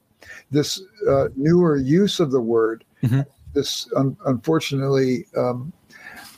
[0.51, 2.85] this uh, newer use of the word.
[3.03, 3.23] Mm-hmm
[3.55, 5.73] this un- unfortunately um,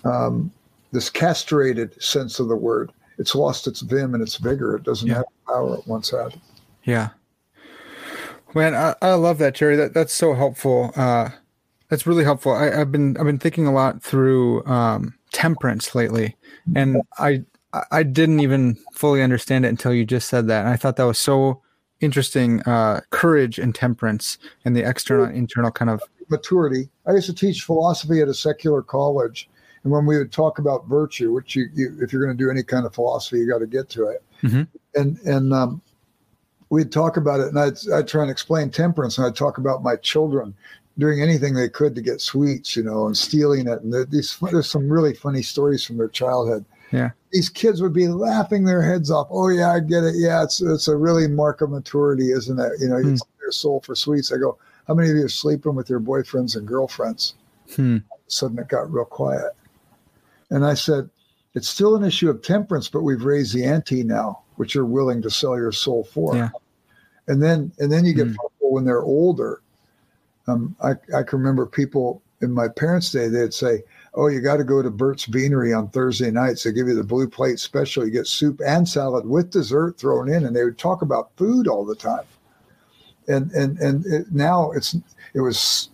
[0.04, 0.52] um,
[0.92, 2.92] this castrated sense of the word.
[3.18, 4.76] It's lost its vim and its vigor.
[4.76, 5.16] It doesn't yeah.
[5.16, 6.40] have the power it once had.
[6.84, 7.10] Yeah.
[8.54, 9.76] Man, I, I love that, Jerry.
[9.76, 10.92] That that's so helpful.
[10.96, 11.30] Uh,
[11.88, 12.52] that's really helpful.
[12.52, 16.36] I, have been I've been thinking a lot through um, temperance lately,
[16.74, 17.44] and I
[17.90, 20.60] I didn't even fully understand it until you just said that.
[20.60, 21.60] And I thought that was so
[22.00, 22.62] interesting.
[22.62, 26.88] Uh, courage and temperance, and the external internal kind of maturity.
[27.06, 29.48] I used to teach philosophy at a secular college,
[29.84, 32.50] and when we would talk about virtue, which you, you if you're going to do
[32.50, 34.22] any kind of philosophy, you got to get to it.
[34.42, 34.62] Mm-hmm.
[34.94, 35.82] And and um,
[36.70, 39.82] we'd talk about it, and I'd, I'd try and explain temperance, and I'd talk about
[39.82, 40.54] my children
[40.98, 43.82] doing anything they could to get sweets, you know, and stealing it.
[43.82, 46.64] And these there's some really funny stories from their childhood.
[46.92, 47.10] Yeah.
[47.32, 49.28] These kids would be laughing their heads off.
[49.30, 50.14] Oh yeah, I get it.
[50.16, 52.72] Yeah, it's it's a really mark of maturity, isn't it?
[52.80, 53.20] You know, mm.
[53.40, 54.32] their soul for sweets.
[54.32, 57.34] I go, how many of you are sleeping with your boyfriends and girlfriends?
[57.74, 57.98] Hmm.
[58.28, 59.52] Suddenly it got real quiet.
[60.50, 61.10] And I said,
[61.54, 65.22] it's still an issue of temperance, but we've raised the ante now, which you're willing
[65.22, 66.36] to sell your soul for.
[66.36, 66.50] Yeah.
[67.28, 68.32] And then and then you get hmm.
[68.32, 69.62] people when they're older.
[70.46, 73.82] Um, I, I can remember people in my parents' day, they'd say,
[74.14, 76.62] Oh, you got to go to Bert's Beanery on Thursday nights.
[76.62, 78.04] They give you the blue plate special.
[78.04, 80.44] You get soup and salad with dessert thrown in.
[80.44, 82.24] And they would talk about food all the time
[83.28, 84.96] and and and it, now it's
[85.34, 85.90] it was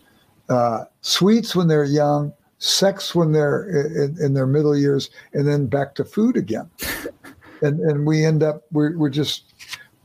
[0.48, 5.66] uh, sweets when they're young, sex when they're in, in, their middle years, and then
[5.66, 6.68] back to food again.
[7.62, 9.54] and and we end up we're, we're just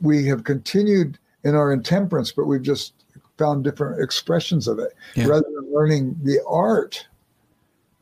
[0.01, 2.93] we have continued in our intemperance, but we've just
[3.37, 5.27] found different expressions of it yeah.
[5.27, 7.07] rather than learning the art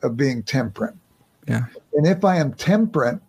[0.02, 0.96] of being temperate.
[1.48, 1.66] Yeah.
[1.94, 3.20] And if I am temperate,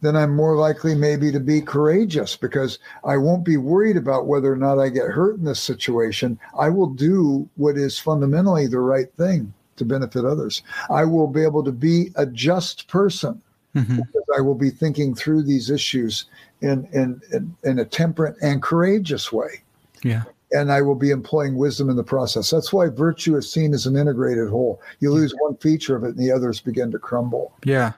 [0.00, 4.52] then I'm more likely maybe to be courageous because I won't be worried about whether
[4.52, 6.38] or not I get hurt in this situation.
[6.58, 10.62] I will do what is fundamentally the right thing to benefit others.
[10.90, 13.40] I will be able to be a just person
[13.74, 13.96] mm-hmm.
[13.96, 16.26] because I will be thinking through these issues
[16.60, 19.62] in, in, in, in a temperate and courageous way.
[20.02, 22.50] Yeah and I will be employing wisdom in the process.
[22.50, 24.80] That's why virtue is seen as an integrated whole.
[25.00, 27.52] You lose one feature of it, and the others begin to crumble.
[27.64, 27.92] Yeah.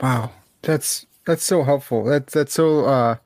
[0.00, 0.32] Wow.
[0.62, 2.04] That's that's so helpful.
[2.04, 3.16] That's that's so uh,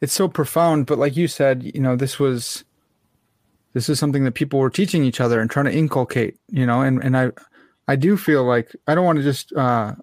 [0.00, 0.86] it's so profound.
[0.86, 2.64] But like you said, you know, this was
[3.74, 6.38] this is something that people were teaching each other and trying to inculcate.
[6.48, 7.32] You know, and and I
[7.88, 9.94] I do feel like I don't want to just uh,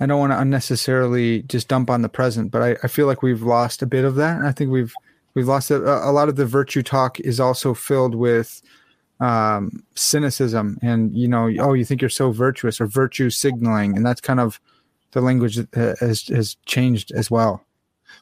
[0.00, 3.22] I don't want to unnecessarily just dump on the present, but I, I feel like
[3.22, 4.42] we've lost a bit of that.
[4.42, 4.94] I think we've
[5.34, 8.62] we've lost a, a lot of the virtue talk is also filled with
[9.18, 14.04] um, cynicism and you know oh you think you're so virtuous or virtue signaling and
[14.04, 14.60] that's kind of
[15.12, 17.62] the language has has changed as well.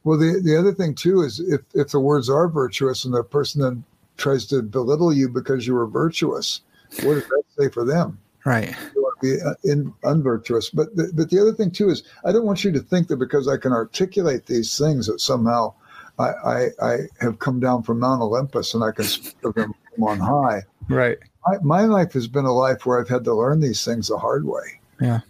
[0.05, 3.23] Well the the other thing too is if if the words are virtuous and the
[3.23, 3.85] person then
[4.17, 6.61] tries to belittle you because you were virtuous
[7.03, 8.19] what does that say for them?
[8.45, 8.75] Right.
[8.95, 10.71] You want to be uh, in, unvirtuous.
[10.71, 13.17] But the, but the other thing too is i don't want you to think that
[13.17, 15.73] because i can articulate these things that somehow
[16.19, 19.75] I, I, I have come down from Mount Olympus and I can speak of them
[19.97, 20.63] from on high.
[20.89, 21.19] right.
[21.45, 24.19] My, my life has been a life where I've had to learn these things the
[24.19, 24.81] hard way.
[25.01, 25.21] yeah.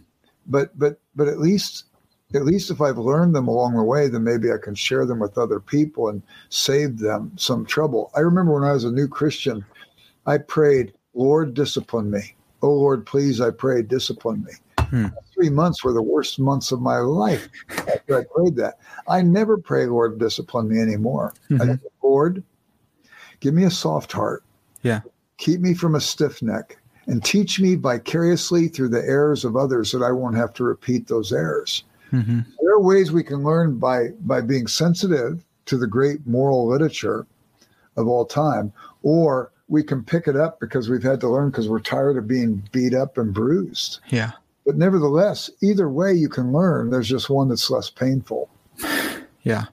[0.47, 1.85] But but but at least
[2.35, 5.21] at least if I've learned them along the way, then maybe I can share them
[5.21, 8.11] with other people and save them some trouble.
[8.17, 9.65] I remember when I was a new Christian,
[10.27, 12.35] I prayed, Lord, discipline me.
[12.63, 14.53] Oh Lord, please, I pray, discipline me.
[14.81, 15.07] Hmm.
[15.33, 18.79] Three months were the worst months of my life after I prayed that.
[19.07, 21.35] I never pray, Lord, discipline me anymore.
[21.51, 21.81] I Mhm.
[21.81, 22.43] say, Lord,
[23.41, 24.43] give me a soft heart.
[24.83, 25.03] Yeah.
[25.37, 29.93] Keep me from a stiff neck and teach me vicariously through the errors of others
[29.93, 31.85] that I won't have to repeat those errors.
[32.11, 36.67] hmm There are ways we can learn by by being sensitive to the great moral
[36.69, 37.27] literature
[37.97, 41.69] of all time, or we can pick it up because we've had to learn because
[41.69, 44.01] we're tired of being beat up and bruised.
[44.11, 44.33] yeah
[44.67, 46.91] But nevertheless, either way you can learn.
[46.91, 48.51] There's just one that's less painful.
[49.43, 49.67] Yeah.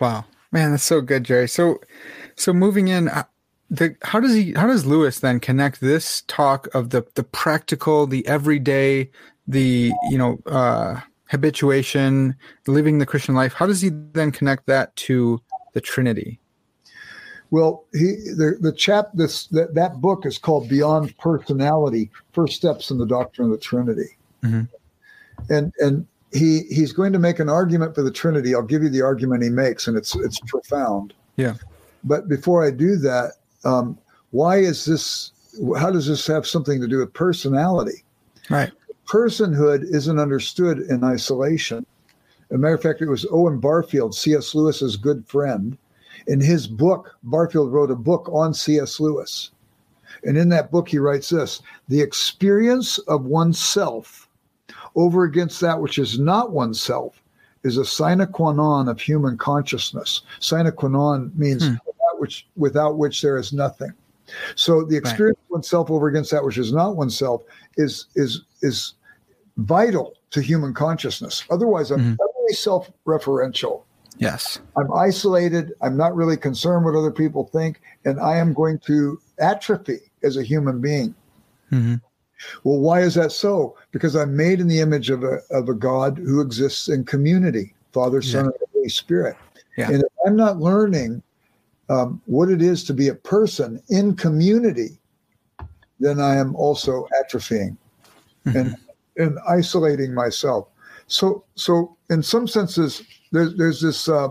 [0.00, 1.48] Wow, man, that's so good, Jerry.
[1.48, 1.80] So,
[2.34, 3.08] so moving in,
[3.76, 4.52] the how does he?
[4.52, 9.10] How does Lewis then connect this talk of the the practical, the everyday,
[9.46, 13.52] the you know uh, habituation, living the Christian life?
[13.52, 15.40] How does he then connect that to
[15.72, 16.38] the Trinity?
[17.50, 22.90] Well, he the the chap this that, that book is called Beyond Personality: First Steps
[22.90, 24.68] in the Doctrine of the Trinity, Mhm.
[25.50, 28.54] and and he he's going to make an argument for the Trinity.
[28.54, 31.14] I'll give you the argument he makes, and it's it's profound.
[31.36, 31.54] Yeah.
[32.02, 33.34] But before I do that,
[33.64, 33.98] um,
[34.30, 35.32] why is this?
[35.78, 38.04] How does this have something to do with personality?
[38.50, 38.72] Right.
[39.06, 41.86] Personhood isn't understood in isolation.
[42.50, 44.54] As a matter of fact, it was Owen Barfield, C.S.
[44.54, 45.78] Lewis's good friend.
[46.26, 48.98] In his book, Barfield wrote a book on C.S.
[48.98, 49.50] Lewis.
[50.24, 54.28] And in that book, he writes this The experience of oneself
[54.96, 57.20] over against that which is not oneself
[57.62, 60.22] is a sine qua non of human consciousness.
[60.40, 61.74] Sine qua non means Hmm.
[62.24, 63.92] Which, without which there is nothing.
[64.54, 67.42] So the experience of oneself over against that which is not oneself
[67.76, 68.94] is is is
[69.58, 71.44] vital to human consciousness.
[71.50, 72.14] Otherwise, I'm Mhm.
[72.14, 73.82] utterly self-referential.
[74.16, 74.58] Yes.
[74.78, 75.74] I'm isolated.
[75.82, 80.38] I'm not really concerned what other people think, and I am going to atrophy as
[80.38, 81.14] a human being.
[81.68, 81.96] hmm
[82.64, 83.76] Well, why is that so?
[83.92, 87.74] Because I'm made in the image of a of a God who exists in community,
[87.92, 89.36] Father, Son, and Holy Spirit.
[89.76, 89.90] Yeah.
[89.90, 91.22] And if I'm not learning
[91.88, 94.98] um, what it is to be a person in community,
[96.00, 97.76] then I am also atrophying
[98.46, 98.76] and
[99.16, 100.68] and isolating myself.
[101.06, 104.28] So so in some senses, there's there's this uh,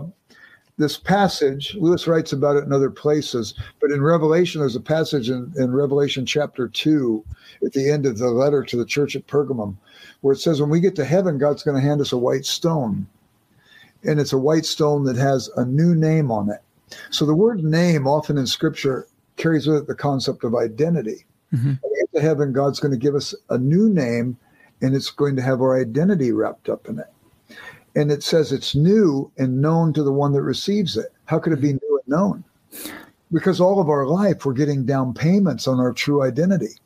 [0.76, 1.76] this passage.
[1.76, 5.72] Lewis writes about it in other places, but in Revelation, there's a passage in, in
[5.72, 7.24] Revelation chapter two
[7.64, 9.76] at the end of the letter to the church at Pergamum,
[10.20, 12.44] where it says, "When we get to heaven, God's going to hand us a white
[12.44, 13.06] stone,
[14.02, 16.60] and it's a white stone that has a new name on it."
[17.10, 21.24] So the word "name" often in Scripture carries with it the concept of identity.
[21.52, 21.78] Mhm.
[21.80, 24.36] When we get to heaven, God's going to give us a new name,
[24.80, 27.06] and it's going to have our identity wrapped up in it.
[27.96, 31.12] And it says it's new and known to the one that receives it.
[31.26, 32.44] How could it be new and known?
[33.32, 36.76] Because all of our life, we're getting down payments on our true identity.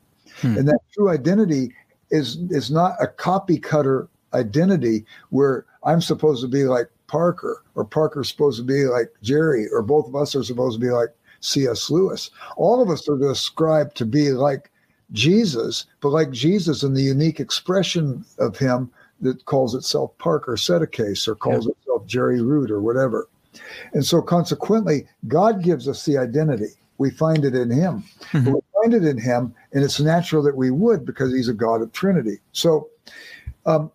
[0.41, 0.57] Hmm.
[0.57, 1.73] And that true identity
[2.11, 7.83] is is not a copy cutter identity where I'm supposed to be like Parker or
[7.83, 11.09] Parker's supposed to be like Jerry or both of us are supposed to be like
[11.41, 11.89] C.S.
[11.89, 12.29] Lewis.
[12.55, 14.71] All of us are described to be like
[15.11, 18.91] Jesus, but like Jesus in the unique expression of him
[19.21, 23.27] that calls itself Parker Settecase or calls itself Jerry Root or whatever.
[23.93, 26.73] And so consequently, God gives us the identity.
[26.99, 28.03] We find it in him.
[28.31, 28.53] Mhm.
[28.53, 31.81] We find it in him, and it's natural that we would because he's a God
[31.81, 32.39] of Trinity.
[32.51, 32.89] So
[33.65, 33.91] um,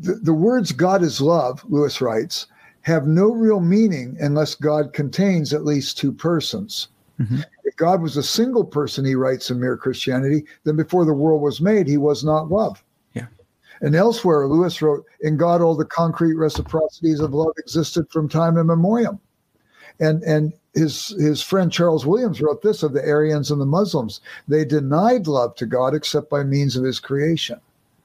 [0.00, 2.46] the, the words God is love, Lewis writes,
[2.82, 6.88] have no real meaning unless God contains at least two persons.
[7.20, 7.44] Mhm.
[7.64, 11.40] If God was a single person, he writes in Mere Christianity, then before the world
[11.40, 12.82] was made, he was not love.
[13.14, 13.26] Yeah.
[13.80, 18.58] And elsewhere, Lewis wrote, In God, all the concrete reciprocities of love existed from time
[18.58, 19.20] immemorial.
[20.00, 24.20] And, and his, his friend Charles Williams wrote this of the Arians and the Muslims.
[24.48, 27.60] They denied love to God except by means of his creation.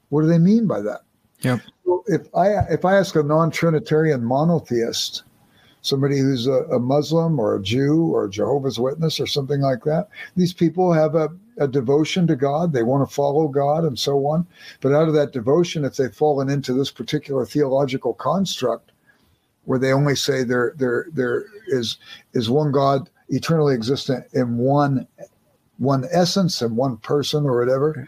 [0.09, 1.01] What do they mean by that?
[1.41, 1.61] Yep.
[2.07, 5.23] If I if I ask a non-Trinitarian monotheist,
[5.81, 9.83] somebody who's a, a, Muslim or a Jew or a Jehovah's Witness or something like
[9.83, 10.09] that.
[10.35, 12.73] These people have a, a devotion to God.
[12.73, 14.45] They want to follow God and so on.
[14.81, 18.91] But out of that devotion, if they've fallen into this particular theological construct
[19.65, 21.97] where they only say there there there is
[22.33, 25.07] is one God eternally existent in one
[25.77, 28.07] one essence and one person or whatever.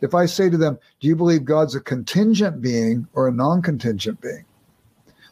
[0.00, 3.62] If I say to them, Do you believe God's a contingent being or a non
[3.62, 4.44] contingent being?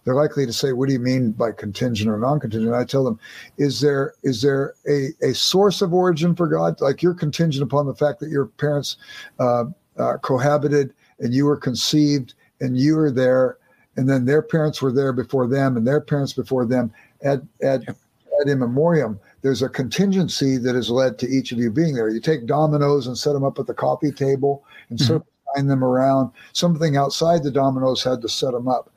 [0.07, 3.19] they're likely to say, "What do you mean by contingent or non-contingent?" I tell them,
[3.59, 6.81] "Is there is there a, a source of origin for God?
[6.81, 8.97] Like you're contingent upon the fact that your parents
[9.41, 9.65] uh,
[9.99, 13.59] uh, cohabited and you were conceived and you were there,
[13.97, 16.93] and then their parents were there before them and their parents before them
[17.23, 17.97] at at yep.
[18.41, 22.09] ad immemorium." There's a contingency that has led to each of you being there.
[22.09, 25.69] You take dominoes and set them up at the coffee table and mm-hmm.
[25.69, 26.31] them around.
[26.53, 28.91] Something outside the dominoes had to set them up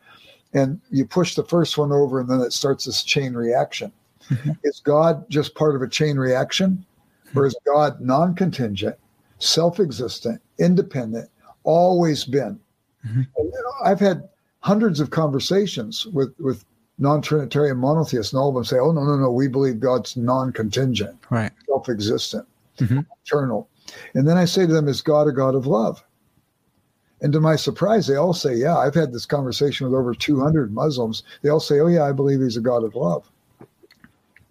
[0.53, 3.91] and you push the first one over and then it starts this chain reaction.
[4.29, 4.51] Mm-hmm.
[4.63, 6.85] Is God just part of a chain reaction
[7.35, 8.95] or is God non contingent,
[9.39, 11.29] self existent, independent,
[11.63, 12.59] always been?
[13.07, 13.21] Mm-hmm.
[13.83, 14.27] I've had
[14.61, 16.65] hundreds of conversations with, with
[16.99, 20.15] non Trinitarian monotheists, and all of them say, oh, no, no, no, we believe God's
[20.15, 21.51] non contingent, right.
[21.65, 22.47] self existent,
[22.77, 22.99] mm-hmm.
[23.25, 23.67] eternal.
[24.13, 26.03] And then I say to them, is God a God of love?
[27.21, 30.73] And to my surprise, they all say, Yeah, I've had this conversation with over 200
[30.73, 31.23] Muslims.
[31.41, 33.29] They all say, Oh, yeah, I believe he's a God of love.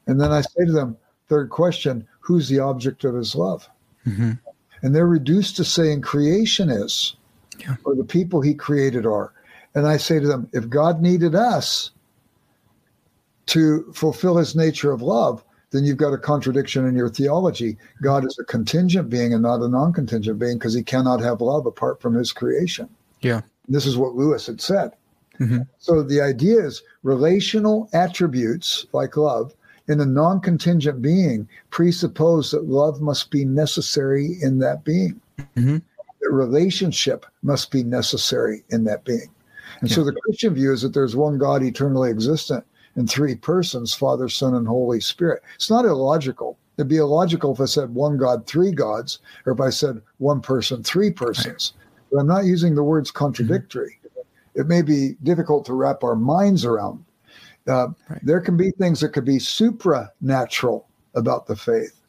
[0.06, 0.96] And then I say to them,
[1.28, 3.68] Third question, who's the object of his love?
[4.06, 4.32] Mm-hmm.
[4.82, 7.16] And they're reduced to saying creation is,
[7.58, 7.76] yeah.
[7.84, 9.32] or the people he created are.
[9.74, 11.90] And I say to them, if God needed us
[13.48, 17.76] to fulfill his nature of love, then you've got a contradiction in your theology.
[18.02, 21.40] God is a contingent being and not a non contingent being because he cannot have
[21.40, 22.88] love apart from his creation.
[23.20, 23.42] Yeah.
[23.68, 24.92] This is what Lewis had said.
[25.40, 25.60] Mm-hmm.
[25.78, 29.54] So the idea is relational attributes like love
[29.88, 35.20] in a non contingent being presuppose that love must be necessary in that being.
[35.56, 35.78] Mm-hmm.
[36.20, 39.30] That relationship must be necessary in that being.
[39.80, 39.94] And yeah.
[39.94, 42.64] so the Christian view is that there's one God eternally existent
[42.96, 45.42] in three persons Father, Son, and Holy Spirit.
[45.54, 46.58] It's not illogical.
[46.76, 50.40] It'd be illogical if I said one God, three gods, or if I said one
[50.40, 51.72] person, three persons.
[52.10, 53.98] But I'm not using the words contradictory.
[54.06, 54.60] Mm-hmm.
[54.60, 57.04] It may be difficult to wrap our minds around.
[57.66, 58.20] Uh, right.
[58.22, 60.84] There can be things that could be supranatural
[61.14, 62.00] about the faith,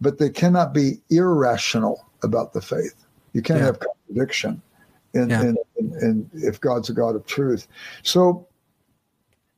[0.00, 3.06] but they cannot be irrational about the faith.
[3.34, 3.66] You can't yeah.
[3.66, 4.60] have contradiction
[5.12, 5.42] in, yeah.
[5.42, 7.68] in, in, in, if God's a God of truth.
[8.02, 8.46] So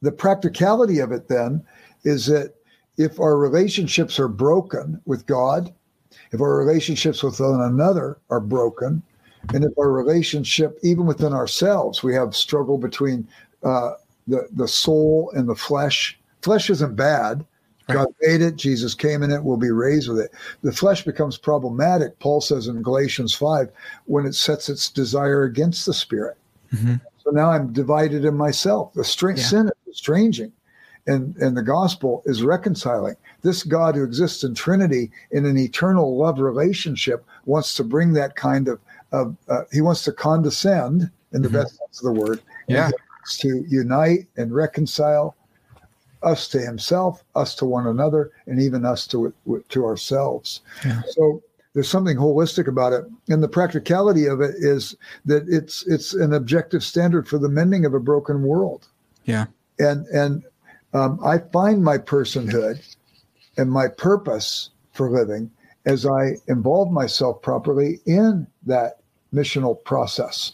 [0.03, 1.65] the practicality of it then
[2.05, 2.55] is that
[2.99, 5.73] if our relationships are broken with God,
[6.33, 9.03] if our relationships with one another are broken,
[9.55, 13.29] and if our relationship, even within ourselves, we have struggle between
[13.63, 13.93] uh,
[14.27, 16.19] the the soul and the flesh.
[16.43, 17.45] Flesh isn't bad.
[17.89, 18.57] God made it.
[18.57, 19.45] Jesus came in it.
[19.45, 20.33] We'll be raised with it.
[20.63, 22.19] The flesh becomes problematic.
[22.19, 23.71] Paul says in Galatians five
[24.07, 26.37] when it sets its desire against the spirit.
[26.75, 26.97] Mm-hmm.
[27.23, 28.93] So now I'm divided in myself.
[28.95, 29.47] The strange yeah.
[29.47, 30.53] sin is estranging,
[31.07, 33.17] and and the gospel is reconciling.
[33.43, 38.37] This God who exists in Trinity in an eternal love relationship wants to bring that
[38.37, 38.79] kind of
[39.13, 41.59] of uh, he wants to condescend in the mm-hmm.
[41.59, 42.41] best sense of the word.
[42.69, 42.91] Yeah.
[43.41, 45.35] To unite and reconcile
[46.23, 49.33] us to himself, us to one another, and even us to
[49.69, 50.61] to ourselves.
[50.85, 51.03] Yeah.
[51.09, 51.43] So
[51.77, 56.33] there's something holistic about it and the practicality of it is that it's it's an
[56.33, 58.89] objective standard for the mending of a broken world
[59.27, 59.45] yeah
[59.79, 60.45] and and
[60.95, 62.81] um, i find my personhood
[63.57, 65.51] and my purpose for living
[65.85, 69.01] as i involve myself properly in that
[69.33, 70.53] missional process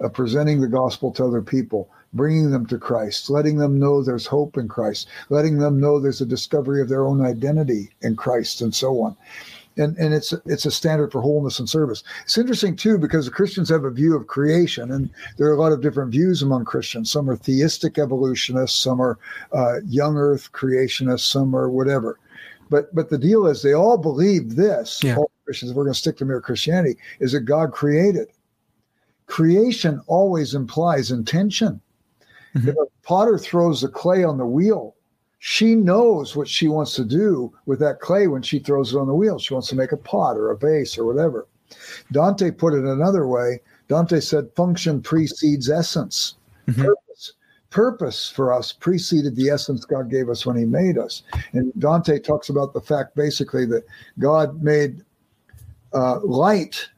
[0.00, 4.26] of presenting the gospel to other people bringing them to Christ, letting them know there's
[4.26, 8.60] hope in Christ, letting them know there's a discovery of their own identity in Christ,
[8.60, 9.16] and so on
[9.76, 12.04] and and it's it's a standard for wholeness and service.
[12.22, 15.60] It's interesting too because the Christians have a view of creation, and there are a
[15.60, 17.10] lot of different views among Christians.
[17.10, 19.18] Some are theistic evolutionists, some are
[19.52, 22.18] uh, young Earth creationists, some are whatever.
[22.70, 25.02] But but the deal is they all believe this.
[25.02, 25.16] Yeah.
[25.16, 28.28] All Christians, if we're going to stick to mere Christianity, is that God created.
[29.26, 31.80] Creation always implies intention.
[32.54, 32.68] Mm-hmm.
[32.68, 34.94] If a potter throws the clay on the wheel,
[35.38, 39.06] she knows what she wants to do with that clay when she throws it on
[39.06, 39.38] the wheel.
[39.38, 41.46] She wants to make a pot or a vase or whatever.
[42.12, 43.60] Dante put it another way.
[43.88, 46.36] Dante said function precedes essence.
[46.68, 46.82] Mm-hmm.
[46.82, 47.32] Purpose.
[47.70, 51.22] Purpose for us preceded the essence God gave us when he made us.
[51.52, 53.84] And Dante talks about the fact basically that
[54.18, 55.02] God made
[55.92, 56.88] uh, light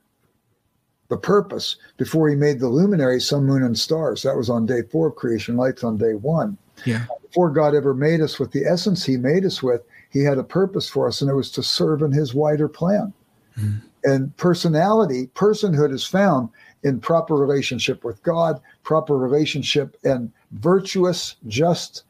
[1.08, 4.22] the purpose before he made the luminary, sun, moon, and stars.
[4.22, 5.56] That was on day four of creation.
[5.56, 6.58] Light's on day one.
[6.84, 7.06] Yeah.
[7.22, 10.44] before God ever made us with the essence He made us with, He had a
[10.44, 13.12] purpose for us, and it was to serve in His wider plan.
[13.58, 13.86] Mm-hmm.
[14.04, 16.48] And personality, personhood is found
[16.84, 22.04] in proper relationship with God, proper relationship and virtuous, just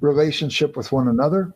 [0.00, 1.52] relationship with one another,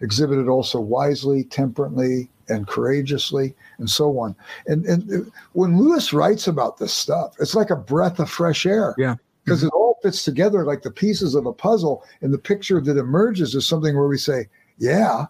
[0.00, 4.34] exhibited also wisely, temperately, and courageously, and so on.
[4.66, 8.94] And, and when Lewis writes about this stuff, it's like a breath of fresh air.
[8.96, 9.16] Yeah.
[9.44, 9.76] Because mm-hmm.
[9.98, 13.66] All fits together like the pieces of a puzzle, and the picture that emerges is
[13.66, 14.46] something where we say,
[14.78, 15.26] Yeah,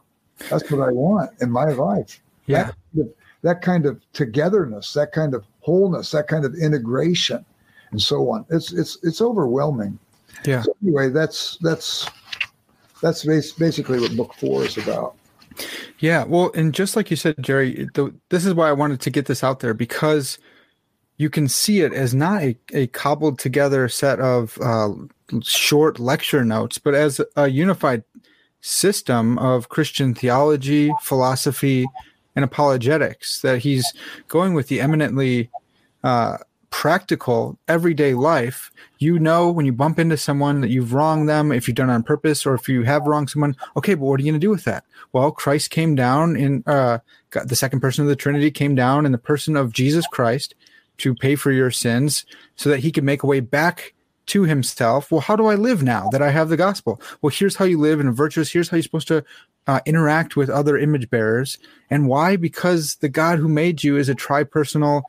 [0.51, 2.21] that's what I want in my life.
[2.47, 2.64] Yeah.
[2.64, 7.45] That kind of, that kind of togetherness, that kind of wholeness, that kind of integration,
[7.91, 8.45] and so on.
[8.51, 9.99] It's it's it's overwhelming.
[10.45, 10.62] Yeah.
[10.62, 12.09] So anyway, that's that's
[13.03, 15.14] that's basically what book four is about.
[15.99, 19.11] Yeah, well, and just like you said, Jerry, the, this is why I wanted to
[19.11, 20.39] get this out there because
[21.19, 24.91] you can see it as not a, a cobbled together set of uh,
[25.43, 28.03] short lecture notes, but as a unified
[28.61, 31.87] system of Christian theology, philosophy,
[32.35, 33.41] and apologetics.
[33.43, 33.93] That he's
[34.29, 35.51] going with the eminently
[36.03, 36.39] uh,
[36.71, 41.66] practical everyday life you know when you bump into someone that you've wronged them if
[41.66, 44.23] you've done it on purpose or if you have wronged someone okay but what are
[44.23, 46.99] you going to do with that well christ came down in uh
[47.47, 50.55] the second person of the trinity came down in the person of jesus christ
[50.99, 52.24] to pay for your sins
[52.57, 53.94] so that he could make a way back
[54.26, 57.57] to himself well how do i live now that i have the gospel well here's
[57.57, 59.24] how you live in a virtuous here's how you're supposed to
[59.66, 64.09] uh, interact with other image bearers and why because the god who made you is
[64.09, 65.03] a tripersonal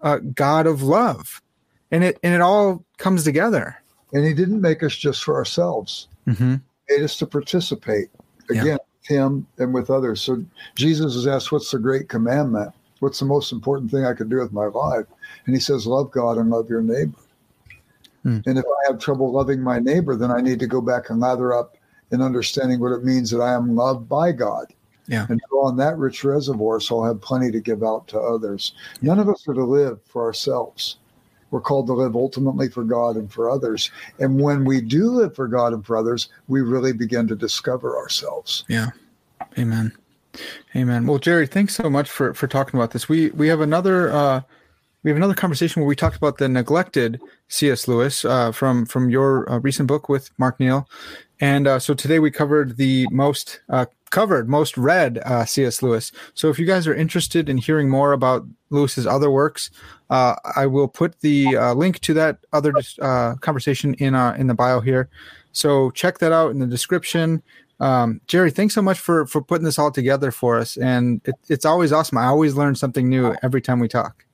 [0.00, 1.42] uh, God of love,
[1.90, 3.76] and it and it all comes together.
[4.12, 6.56] And He didn't make us just for ourselves; mm-hmm.
[6.88, 8.08] He made us to participate
[8.50, 8.72] again yeah.
[8.74, 10.22] with Him and with others.
[10.22, 12.72] So Jesus is asked, "What's the great commandment?
[13.00, 15.06] What's the most important thing I could do with my life?"
[15.46, 17.18] And He says, "Love God and love your neighbor."
[18.24, 18.46] Mm.
[18.46, 21.20] And if I have trouble loving my neighbor, then I need to go back and
[21.20, 21.76] lather up
[22.10, 24.72] in understanding what it means that I am loved by God
[25.06, 25.26] yeah.
[25.28, 28.74] and draw on that rich reservoir so I'll have plenty to give out to others.
[29.02, 30.96] None of us are to live for ourselves.
[31.50, 33.90] We're called to live ultimately for God and for others.
[34.18, 37.96] And when we do live for God and for others, we really begin to discover
[37.96, 38.64] ourselves.
[38.68, 38.90] Yeah.
[39.56, 39.92] Amen.
[40.74, 41.06] Amen.
[41.06, 43.08] Well, Jerry, thanks so much for for talking about this.
[43.08, 44.42] We we have another uh
[45.06, 47.86] we have another conversation where we talked about the neglected C.S.
[47.86, 50.88] Lewis uh, from from your uh, recent book with Mark Neal,
[51.38, 55.80] and uh, so today we covered the most uh, covered, most read uh, C.S.
[55.80, 56.10] Lewis.
[56.34, 59.70] So if you guys are interested in hearing more about Lewis's other works,
[60.10, 62.72] I will put the link to that other
[63.40, 65.08] conversation in in the bio here.
[65.52, 67.44] So check that out in the description.
[67.78, 71.34] Um, Jerry, thanks so much for for putting this all together for us, and it,
[71.48, 72.18] it's always awesome.
[72.18, 74.24] I always learn something new every time we talk.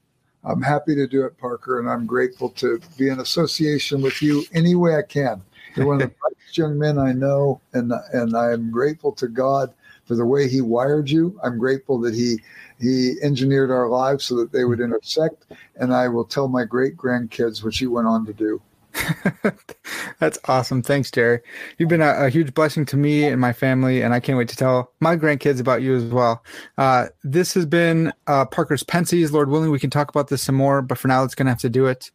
[0.45, 4.45] I'm happy to do it, Parker, and I'm grateful to be in association with you
[4.53, 5.41] any way I can.
[5.75, 9.27] You're one of the brightest young men I know, and and I am grateful to
[9.27, 9.73] God
[10.05, 11.39] for the way He wired you.
[11.43, 12.39] I'm grateful that He
[12.81, 16.97] He engineered our lives so that they would intersect, and I will tell my great
[16.97, 18.63] grandkids what you went on to do.
[20.19, 20.83] That's awesome.
[20.83, 21.41] Thanks, Jerry.
[21.79, 24.49] You've been a, a, huge blessing to me and my family, and I can't wait
[24.49, 26.45] to tell my grandkids about you as well.
[26.79, 29.33] Uh, this has been uh, Parker's Pensées.
[29.33, 31.53] Lord willing, we can talk about this some more, but for now, it's going to
[31.53, 32.11] have to do it.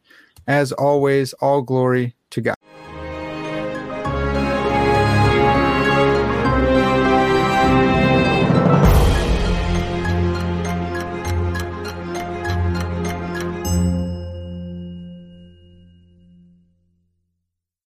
[0.46, 2.54] As always, all glory to God.